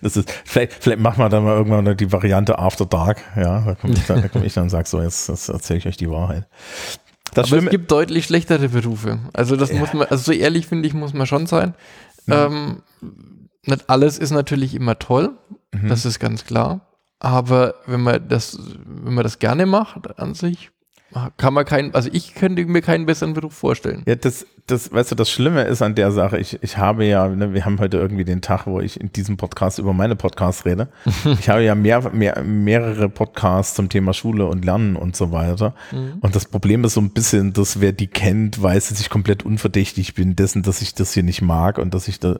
das, 0.00 0.16
ist, 0.16 0.32
vielleicht, 0.44 0.72
vielleicht 0.72 1.00
machen 1.00 1.18
wir 1.18 1.28
dann 1.28 1.44
mal 1.44 1.56
irgendwann 1.56 1.96
die 1.96 2.12
Variante 2.12 2.58
After 2.58 2.86
Dark, 2.86 3.22
ja, 3.36 3.60
da 3.60 3.74
komme 3.74 3.94
ich, 3.94 4.06
dann, 4.06 4.30
komm 4.30 4.44
ich 4.44 4.54
dann 4.54 4.64
und 4.64 4.70
sage 4.70 4.88
so, 4.88 5.02
jetzt, 5.02 5.28
jetzt 5.28 5.48
erzähle 5.48 5.78
ich 5.80 5.86
euch 5.86 5.96
die 5.96 6.10
Wahrheit. 6.10 6.46
Das 7.36 7.52
Aber 7.52 7.62
es 7.62 7.70
gibt 7.70 7.90
deutlich 7.90 8.24
schlechtere 8.24 8.70
Berufe. 8.70 9.18
Also 9.34 9.56
das 9.56 9.70
ja. 9.70 9.78
muss 9.78 9.92
man, 9.92 10.06
also 10.08 10.32
so 10.32 10.32
ehrlich 10.32 10.66
finde 10.66 10.88
ich, 10.88 10.94
muss 10.94 11.12
man 11.12 11.26
schon 11.26 11.46
sein. 11.46 11.74
Ja. 12.26 12.46
Ähm, 12.46 12.82
nicht 13.64 13.90
alles 13.90 14.16
ist 14.18 14.30
natürlich 14.30 14.74
immer 14.74 14.98
toll, 14.98 15.36
mhm. 15.72 15.88
das 15.88 16.06
ist 16.06 16.18
ganz 16.18 16.46
klar. 16.46 16.80
Aber 17.18 17.74
wenn 17.86 18.00
man 18.00 18.26
das, 18.26 18.58
wenn 18.86 19.12
man 19.12 19.22
das 19.22 19.38
gerne 19.38 19.66
macht 19.66 20.18
an 20.18 20.34
sich, 20.34 20.70
kann 21.36 21.54
man 21.54 21.64
keinen, 21.64 21.94
also 21.94 22.10
ich 22.12 22.34
könnte 22.34 22.64
mir 22.66 22.82
keinen 22.82 23.06
besseren 23.06 23.32
Beruf 23.32 23.54
vorstellen. 23.54 24.02
Ja, 24.06 24.16
das, 24.16 24.44
das, 24.66 24.92
weißt 24.92 25.12
du, 25.12 25.14
das 25.14 25.30
Schlimme 25.30 25.62
ist 25.62 25.80
an 25.80 25.94
der 25.94 26.10
Sache, 26.10 26.38
ich, 26.38 26.62
ich 26.62 26.78
habe 26.78 27.04
ja, 27.04 27.28
ne, 27.28 27.54
wir 27.54 27.64
haben 27.64 27.78
heute 27.78 27.96
irgendwie 27.96 28.24
den 28.24 28.42
Tag, 28.42 28.66
wo 28.66 28.80
ich 28.80 29.00
in 29.00 29.12
diesem 29.12 29.36
Podcast 29.36 29.78
über 29.78 29.92
meine 29.92 30.16
Podcasts 30.16 30.64
rede. 30.64 30.88
ich 31.40 31.48
habe 31.48 31.62
ja 31.62 31.74
mehr, 31.74 32.10
mehr, 32.10 32.42
mehrere 32.42 33.08
Podcasts 33.08 33.74
zum 33.74 33.88
Thema 33.88 34.12
Schule 34.12 34.46
und 34.46 34.64
Lernen 34.64 34.96
und 34.96 35.14
so 35.14 35.30
weiter. 35.30 35.74
Mhm. 35.92 36.14
Und 36.20 36.34
das 36.34 36.46
Problem 36.46 36.82
ist 36.84 36.94
so 36.94 37.00
ein 37.00 37.10
bisschen, 37.10 37.52
dass 37.52 37.80
wer 37.80 37.92
die 37.92 38.08
kennt, 38.08 38.60
weiß, 38.60 38.88
dass 38.88 39.00
ich 39.00 39.08
komplett 39.08 39.44
unverdächtig 39.44 40.14
bin 40.14 40.34
dessen, 40.34 40.62
dass 40.62 40.82
ich 40.82 40.94
das 40.94 41.12
hier 41.12 41.22
nicht 41.22 41.40
mag 41.40 41.78
und 41.78 41.94
dass 41.94 42.08
ich 42.08 42.18
da, 42.18 42.36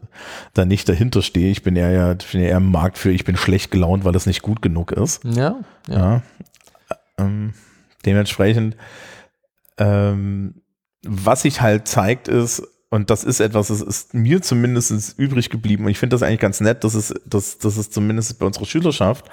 da 0.54 0.64
nicht 0.64 0.88
dahinter 0.88 1.22
stehe. 1.22 1.50
Ich 1.50 1.62
bin 1.62 1.76
eher, 1.76 1.92
ja, 1.92 2.16
ich 2.18 2.32
bin 2.32 2.40
eher 2.40 2.56
im 2.56 2.72
Markt 2.72 2.98
für, 2.98 3.12
ich 3.12 3.24
bin 3.24 3.36
schlecht 3.36 3.70
gelaunt, 3.70 4.04
weil 4.04 4.12
das 4.12 4.26
nicht 4.26 4.42
gut 4.42 4.60
genug 4.60 4.90
ist. 4.90 5.22
Ja. 5.24 5.56
ja. 5.88 5.94
ja. 5.96 6.22
ähm, 7.18 7.54
dementsprechend, 8.06 8.76
ähm, 9.78 10.62
was 11.02 11.42
sich 11.42 11.60
halt 11.60 11.88
zeigt, 11.88 12.28
ist, 12.28 12.62
und 12.88 13.10
das 13.10 13.24
ist 13.24 13.40
etwas, 13.40 13.68
das 13.68 13.80
ist 13.80 14.14
mir 14.14 14.40
zumindest 14.42 15.18
übrig 15.18 15.50
geblieben. 15.50 15.84
Und 15.84 15.90
ich 15.90 15.98
finde 15.98 16.14
das 16.14 16.22
eigentlich 16.22 16.40
ganz 16.40 16.60
nett, 16.60 16.84
dass 16.84 16.94
es, 16.94 17.12
dass, 17.26 17.58
dass 17.58 17.76
es 17.76 17.90
zumindest 17.90 18.38
bei 18.38 18.46
unserer 18.46 18.64
Schülerschaft 18.64 19.26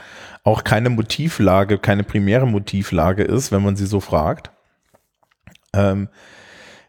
auch 0.43 0.63
keine 0.63 0.89
Motivlage, 0.89 1.77
keine 1.77 2.03
primäre 2.03 2.47
Motivlage 2.47 3.23
ist, 3.23 3.51
wenn 3.51 3.63
man 3.63 3.75
sie 3.75 3.85
so 3.85 3.99
fragt. 3.99 4.51
Ähm, 5.73 6.09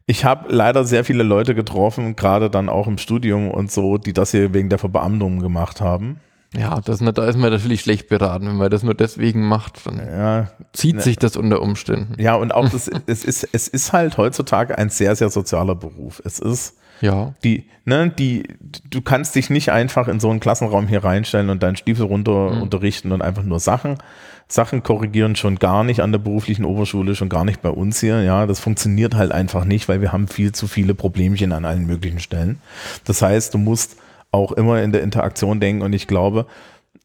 ich 0.06 0.24
habe 0.24 0.52
leider 0.52 0.84
sehr 0.84 1.04
viele 1.04 1.22
Leute 1.22 1.54
getroffen, 1.54 2.16
gerade 2.16 2.50
dann 2.50 2.68
auch 2.68 2.86
im 2.86 2.98
Studium 2.98 3.50
und 3.50 3.70
so, 3.70 3.96
die 3.98 4.12
das 4.12 4.32
hier 4.32 4.52
wegen 4.52 4.68
der 4.68 4.78
Verbeamtung 4.78 5.40
gemacht 5.40 5.80
haben. 5.80 6.20
Ja, 6.56 6.80
das, 6.80 7.00
da 7.00 7.26
ist 7.26 7.36
man 7.36 7.50
natürlich 7.50 7.80
schlecht 7.80 8.08
beraten. 8.08 8.46
Wenn 8.46 8.56
man 8.56 8.70
das 8.70 8.82
nur 8.82 8.94
deswegen 8.94 9.46
macht, 9.46 9.86
dann 9.86 9.98
ja, 9.98 10.50
zieht 10.72 10.96
ne, 10.96 11.02
sich 11.02 11.16
das 11.16 11.36
unter 11.36 11.60
Umständen. 11.60 12.20
Ja, 12.20 12.34
und 12.34 12.54
auch 12.54 12.68
das, 12.70 12.90
es, 13.06 13.24
ist, 13.24 13.48
es 13.52 13.68
ist 13.68 13.92
halt 13.92 14.16
heutzutage 14.18 14.78
ein 14.78 14.88
sehr, 14.88 15.16
sehr 15.16 15.30
sozialer 15.30 15.74
Beruf. 15.74 16.22
Es 16.24 16.38
ist 16.38 16.76
ja. 17.00 17.34
die, 17.42 17.64
ne, 17.84 18.10
die, 18.10 18.44
du 18.88 19.02
kannst 19.02 19.34
dich 19.34 19.50
nicht 19.50 19.70
einfach 19.70 20.08
in 20.08 20.20
so 20.20 20.30
einen 20.30 20.40
Klassenraum 20.40 20.86
hier 20.86 21.04
reinstellen 21.04 21.50
und 21.50 21.62
deinen 21.62 21.76
Stiefel 21.76 22.06
runter 22.06 22.52
mhm. 22.52 22.62
unterrichten 22.62 23.12
und 23.12 23.22
einfach 23.22 23.42
nur 23.42 23.58
Sachen, 23.58 23.98
Sachen 24.46 24.82
korrigieren, 24.82 25.36
schon 25.36 25.58
gar 25.58 25.84
nicht 25.84 26.00
an 26.00 26.12
der 26.12 26.18
beruflichen 26.18 26.64
Oberschule, 26.64 27.14
schon 27.14 27.28
gar 27.28 27.44
nicht 27.44 27.62
bei 27.62 27.70
uns 27.70 28.00
hier. 28.00 28.22
Ja, 28.22 28.46
das 28.46 28.60
funktioniert 28.60 29.14
halt 29.14 29.32
einfach 29.32 29.64
nicht, 29.64 29.88
weil 29.88 30.00
wir 30.00 30.12
haben 30.12 30.28
viel 30.28 30.52
zu 30.52 30.68
viele 30.68 30.94
Problemchen 30.94 31.52
an 31.52 31.64
allen 31.64 31.86
möglichen 31.86 32.20
Stellen. 32.20 32.60
Das 33.04 33.22
heißt, 33.22 33.54
du 33.54 33.58
musst 33.58 33.96
auch 34.34 34.52
immer 34.52 34.82
in 34.82 34.92
der 34.92 35.02
Interaktion 35.02 35.60
denken 35.60 35.82
und 35.82 35.92
ich 35.92 36.06
glaube, 36.06 36.46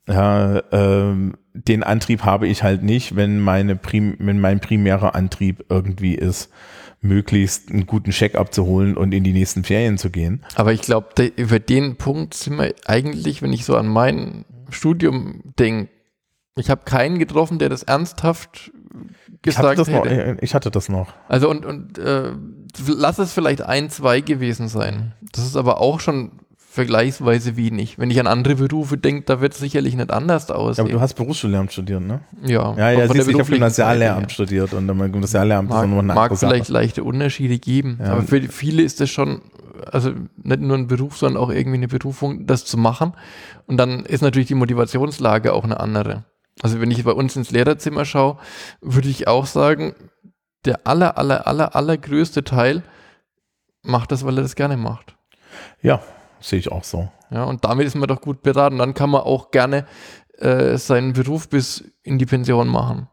ja, 0.08 0.62
ähm, 0.72 1.36
den 1.54 1.84
Antrieb 1.84 2.24
habe 2.24 2.48
ich 2.48 2.64
halt 2.64 2.84
nicht, 2.84 3.16
wenn 3.16 3.40
meine 3.40 3.76
Prim 3.76 4.16
wenn 4.20 4.40
mein 4.40 4.60
primärer 4.60 5.16
Antrieb 5.16 5.66
irgendwie 5.70 6.16
ist, 6.16 6.50
möglichst 7.02 7.70
einen 7.70 7.86
guten 7.86 8.12
Check 8.12 8.36
abzuholen 8.36 8.98
und 8.98 9.14
in 9.14 9.24
die 9.24 9.34
nächsten 9.34 9.64
Ferien 9.64 9.98
zu 9.98 10.10
gehen. 10.10 10.44
Aber 10.56 10.74
ich 10.74 10.82
glaube, 10.82 11.10
de 11.18 11.32
über 11.36 11.60
den 11.60 11.96
Punkt 11.96 12.34
sind 12.34 12.58
wir 12.58 12.74
eigentlich, 12.86 13.42
wenn 13.42 13.54
ich 13.54 13.66
so 13.66 13.76
an 13.78 13.88
mein 13.88 14.46
Studium 14.70 15.42
denke, 15.58 15.90
ich 16.58 16.70
habe 16.70 16.82
keinen 16.84 17.20
getroffen, 17.20 17.60
der 17.60 17.70
das 17.70 17.84
ernsthaft 17.84 18.72
gesagt 19.42 19.80
ich 19.80 19.94
hatte. 19.96 20.34
Noch, 20.34 20.42
ich 20.42 20.56
hatte 20.56 20.72
das 20.72 20.90
noch. 20.90 21.14
Also 21.28 21.50
und, 21.50 21.66
und 21.66 21.98
äh, 22.00 22.32
lass 22.88 23.20
es 23.20 23.32
vielleicht 23.32 23.62
ein, 23.62 23.90
zwei 23.90 24.22
gewesen 24.22 24.68
sein. 24.68 25.14
Das 25.32 25.46
ist 25.46 25.56
aber 25.56 25.80
auch 25.80 26.00
schon 26.00 26.32
vergleichsweise 26.80 27.58
wenig. 27.58 28.00
Wenn 28.00 28.10
ich 28.10 28.22
an 28.22 28.28
andere 28.28 28.56
Berufe 28.56 28.98
denke, 28.98 29.24
da 29.26 29.42
wird 29.42 29.52
es 29.52 29.60
sicherlich 29.60 29.96
nicht 29.96 30.12
anders 30.12 30.50
aussehen. 30.50 30.86
aber 30.86 30.94
du 30.94 31.02
hast 31.02 31.16
Berufsschullehramt 31.16 31.74
studiert, 31.74 32.02
ne? 32.02 32.22
Ja. 32.42 32.74
Ja, 32.78 32.92
ja, 32.92 33.08
siehst, 33.10 33.28
ich 33.28 33.38
habe 33.38 33.52
Gymnasiallehramt 33.52 34.28
ja. 34.28 34.30
studiert 34.30 34.74
und 34.74 34.88
dann 34.88 34.98
Gymnasiallehramt 35.12 35.70
mag, 35.70 35.84
ist 35.84 35.90
noch 35.90 36.00
eine 36.00 36.14
Mag 36.14 36.38
vielleicht 36.38 36.68
Sache. 36.68 36.74
leichte 36.74 37.04
Unterschiede 37.04 37.60
geben, 37.60 38.00
ja. 38.02 38.14
aber 38.14 38.22
für 38.22 38.42
viele 38.44 38.82
ist 38.82 39.02
das 39.02 39.10
schon, 39.10 39.42
also 39.92 40.12
nicht 40.42 40.62
nur 40.62 40.78
ein 40.78 40.88
Beruf, 40.88 41.18
sondern 41.18 41.44
auch 41.44 41.50
irgendwie 41.50 41.80
eine 41.80 41.90
Berufung, 41.90 42.48
das 42.48 42.64
zu 42.64 42.78
machen. 42.78 43.12
Und 43.68 43.76
dann 43.76 44.06
ist 44.06 44.22
natürlich 44.22 44.48
die 44.48 44.56
Motivationslage 44.56 45.52
auch 45.52 45.66
eine 45.66 45.82
andere. 45.82 46.24
Also 46.62 46.80
wenn 46.80 46.92
ich 46.92 47.04
bei 47.04 47.12
uns 47.12 47.36
ins 47.36 47.52
Lehrerzimmer 47.52 48.06
schaue, 48.06 48.38
würde 48.80 49.10
ich 49.10 49.28
auch 49.28 49.46
sagen, 49.46 49.96
der 50.64 50.88
aller, 50.88 51.18
aller, 51.18 51.46
aller, 51.46 51.76
allergrößte 51.76 52.46
Teil 52.46 52.84
macht 53.82 54.14
das, 54.14 54.26
weil 54.26 54.38
er 54.38 54.44
das 54.44 54.56
gerne 54.56 54.78
macht. 54.78 55.18
Ja, 55.82 56.02
sehe 56.42 56.60
ich 56.60 56.72
auch 56.72 56.84
so. 56.84 57.10
Ja, 57.32 57.44
und 57.44 57.64
damit 57.64 57.86
ist 57.86 57.96
man 57.96 58.08
doch 58.08 58.22
gut 58.22 58.42
beraten. 58.42 58.78
Dann 58.78 58.94
kann 58.94 59.10
man 59.10 59.22
auch 59.22 59.52
gerne 59.52 59.86
äh, 60.38 60.78
seinen 60.78 61.14
Beruf 61.14 61.50
bis 61.50 61.84
in 62.04 62.18
die 62.18 62.26
Pension 62.26 62.68
machen 62.68 63.08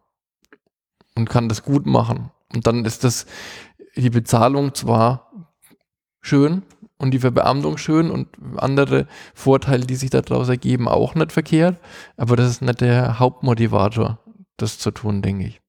und 1.17 1.29
kann 1.29 1.49
das 1.49 1.63
gut 1.63 1.87
machen. 1.87 2.31
Und 2.55 2.67
dann 2.67 2.85
ist 2.85 3.05
das 3.05 3.27
die 3.97 4.11
Bezahlung 4.11 4.75
zwar 4.75 5.31
schön 6.21 6.63
und 6.99 7.11
die 7.13 7.19
Verbeamtung 7.19 7.79
schön 7.79 8.11
und 8.11 8.29
andere 8.57 9.07
Vorteile, 9.35 9.87
die 9.87 9.97
sich 9.97 10.11
daraus 10.11 10.49
ergeben, 10.49 10.89
auch 10.89 11.15
nicht 11.15 11.33
verkehrt, 11.33 11.79
aber 12.17 12.37
das 12.37 12.49
ist 12.51 12.63
nicht 12.63 12.81
der 12.81 13.19
Hauptmotivator, 13.19 14.19
das 14.57 14.79
zu 14.79 14.91
tun, 14.91 15.23
denke 15.23 15.47
ich. 15.47 15.61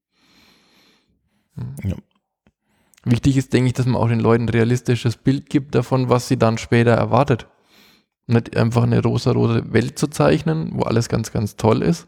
Hm. 1.56 1.76
Ja. 1.84 1.96
Wichtig 3.10 3.38
ist, 3.38 3.54
denke 3.54 3.68
ich, 3.68 3.74
dass 3.74 3.86
man 3.86 4.02
auch 4.02 4.10
den 4.10 4.20
Leuten 4.20 4.46
ein 4.46 4.50
realistisches 4.50 5.16
Bild 5.16 5.50
gibt 5.50 5.76
davon, 5.76 6.10
was 6.10 6.28
sie 6.28 6.38
dann 6.38 6.58
später 6.58 6.92
erwartet. 6.92 7.48
Nicht 8.28 8.58
einfach 8.58 8.84
eine 8.84 9.02
rosa-rote 9.02 9.72
Welt 9.72 9.98
zu 9.98 10.08
zeichnen, 10.08 10.72
wo 10.74 10.84
alles 10.84 11.08
ganz, 11.08 11.32
ganz 11.32 11.56
toll 11.56 11.82
ist. 11.82 12.08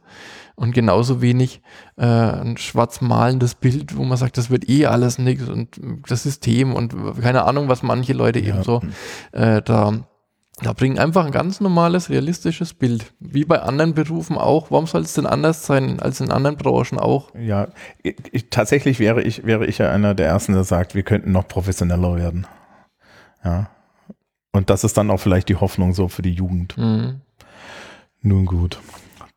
Und 0.55 0.73
genauso 0.73 1.21
wenig 1.21 1.61
äh, 1.95 2.05
ein 2.05 2.57
schwarz 2.57 2.99
malendes 2.99 3.55
Bild, 3.55 3.95
wo 3.95 4.03
man 4.03 4.17
sagt, 4.17 4.37
das 4.37 4.49
wird 4.49 4.67
eh 4.67 4.87
alles 4.87 5.17
nichts 5.17 5.47
und 5.47 5.79
das 6.09 6.23
System 6.23 6.73
und 6.73 6.93
keine 7.21 7.45
Ahnung, 7.45 7.69
was 7.69 7.81
manche 7.81 8.11
Leute 8.11 8.39
ja. 8.39 8.55
eben 8.55 8.63
so 8.63 8.81
äh, 9.31 9.61
da 9.61 10.05
da 10.61 10.73
bringen 10.73 10.99
einfach 10.99 11.25
ein 11.25 11.31
ganz 11.31 11.61
normales, 11.61 12.09
realistisches 12.09 12.73
Bild. 12.73 13.13
Wie 13.19 13.45
bei 13.45 13.61
anderen 13.61 13.93
Berufen 13.93 14.37
auch. 14.37 14.71
Warum 14.71 14.87
soll 14.87 15.01
es 15.01 15.13
denn 15.13 15.25
anders 15.25 15.65
sein 15.65 15.99
als 15.99 16.19
in 16.21 16.31
anderen 16.31 16.57
Branchen 16.57 16.99
auch? 16.99 17.33
Ja, 17.35 17.69
ich, 18.03 18.49
tatsächlich 18.49 18.99
wäre 18.99 19.21
ich, 19.21 19.45
wäre 19.45 19.65
ich 19.65 19.77
ja 19.77 19.91
einer 19.91 20.15
der 20.15 20.27
Ersten, 20.27 20.53
der 20.53 20.63
sagt, 20.63 20.95
wir 20.95 21.03
könnten 21.03 21.31
noch 21.31 21.47
professioneller 21.47 22.15
werden. 22.15 22.47
Ja. 23.43 23.69
Und 24.51 24.69
das 24.69 24.83
ist 24.83 24.97
dann 24.97 25.11
auch 25.11 25.19
vielleicht 25.19 25.49
die 25.49 25.55
Hoffnung 25.55 25.93
so 25.93 26.07
für 26.07 26.21
die 26.21 26.33
Jugend. 26.33 26.77
Mhm. 26.77 27.21
Nun 28.21 28.45
gut 28.45 28.79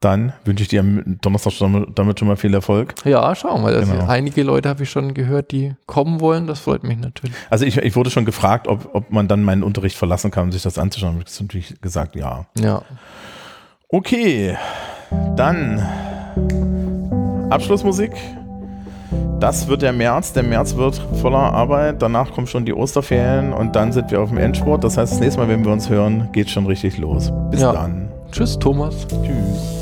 dann 0.05 0.33
wünsche 0.45 0.63
ich 0.63 0.69
dir 0.69 0.81
am 0.81 1.19
Donnerstag 1.21 1.53
damit 1.95 2.19
schon 2.19 2.29
mal 2.29 2.37
viel 2.37 2.53
Erfolg. 2.55 2.95
Ja, 3.05 3.35
schauen 3.35 3.65
wir. 3.65 3.81
Genau. 3.81 4.07
Einige 4.07 4.43
Leute 4.43 4.69
habe 4.69 4.83
ich 4.83 4.91
schon 4.91 5.15
gehört, 5.15 5.53
die 5.53 5.75
kommen 5.87 6.21
wollen. 6.21 6.47
Das 6.47 6.61
freut 6.61 6.83
mich 6.83 6.99
natürlich. 6.99 7.35
Also 7.51 7.65
ich, 7.65 7.77
ich 7.79 7.97
wurde 7.97 8.11
schon 8.11 8.25
gefragt, 8.25 8.69
ob, 8.69 8.95
ob 8.95 9.11
man 9.11 9.29
dann 9.29 9.43
meinen 9.43 9.63
Unterricht 9.63 9.97
verlassen 9.97 10.31
kann, 10.31 10.45
um 10.45 10.53
sich 10.53 10.63
das 10.63 10.79
anzuschauen. 10.79 11.23
Ich 11.25 11.33
habe 11.35 11.45
natürlich 11.45 11.81
gesagt, 11.81 12.17
ja. 12.17 12.47
Ja. 12.59 12.83
Okay, 13.89 14.57
dann 15.37 15.87
Abschlussmusik. 17.51 18.13
Das 19.41 19.67
wird 19.69 19.83
der 19.83 19.93
März. 19.93 20.33
Der 20.33 20.43
März 20.43 20.77
wird 20.77 21.03
voller 21.21 21.53
Arbeit. 21.53 22.01
Danach 22.01 22.33
kommen 22.33 22.47
schon 22.47 22.65
die 22.65 22.73
Osterferien 22.73 23.53
und 23.53 23.77
dann 23.77 23.93
sind 23.93 24.11
wir 24.11 24.21
auf 24.21 24.31
dem 24.31 24.39
Endsport. 24.39 24.85
Das 24.85 24.97
heißt, 24.97 25.13
das 25.13 25.21
nächste 25.21 25.41
Mal, 25.41 25.49
wenn 25.49 25.65
wir 25.65 25.73
uns 25.73 25.91
hören, 25.91 26.29
geht 26.33 26.49
schon 26.49 26.67
richtig 26.67 26.97
los. 26.99 27.33
Bis 27.51 27.61
ja. 27.61 27.73
dann. 27.73 28.09
Tschüss, 28.31 28.59
Thomas. 28.59 29.07
Tschüss. 29.09 29.82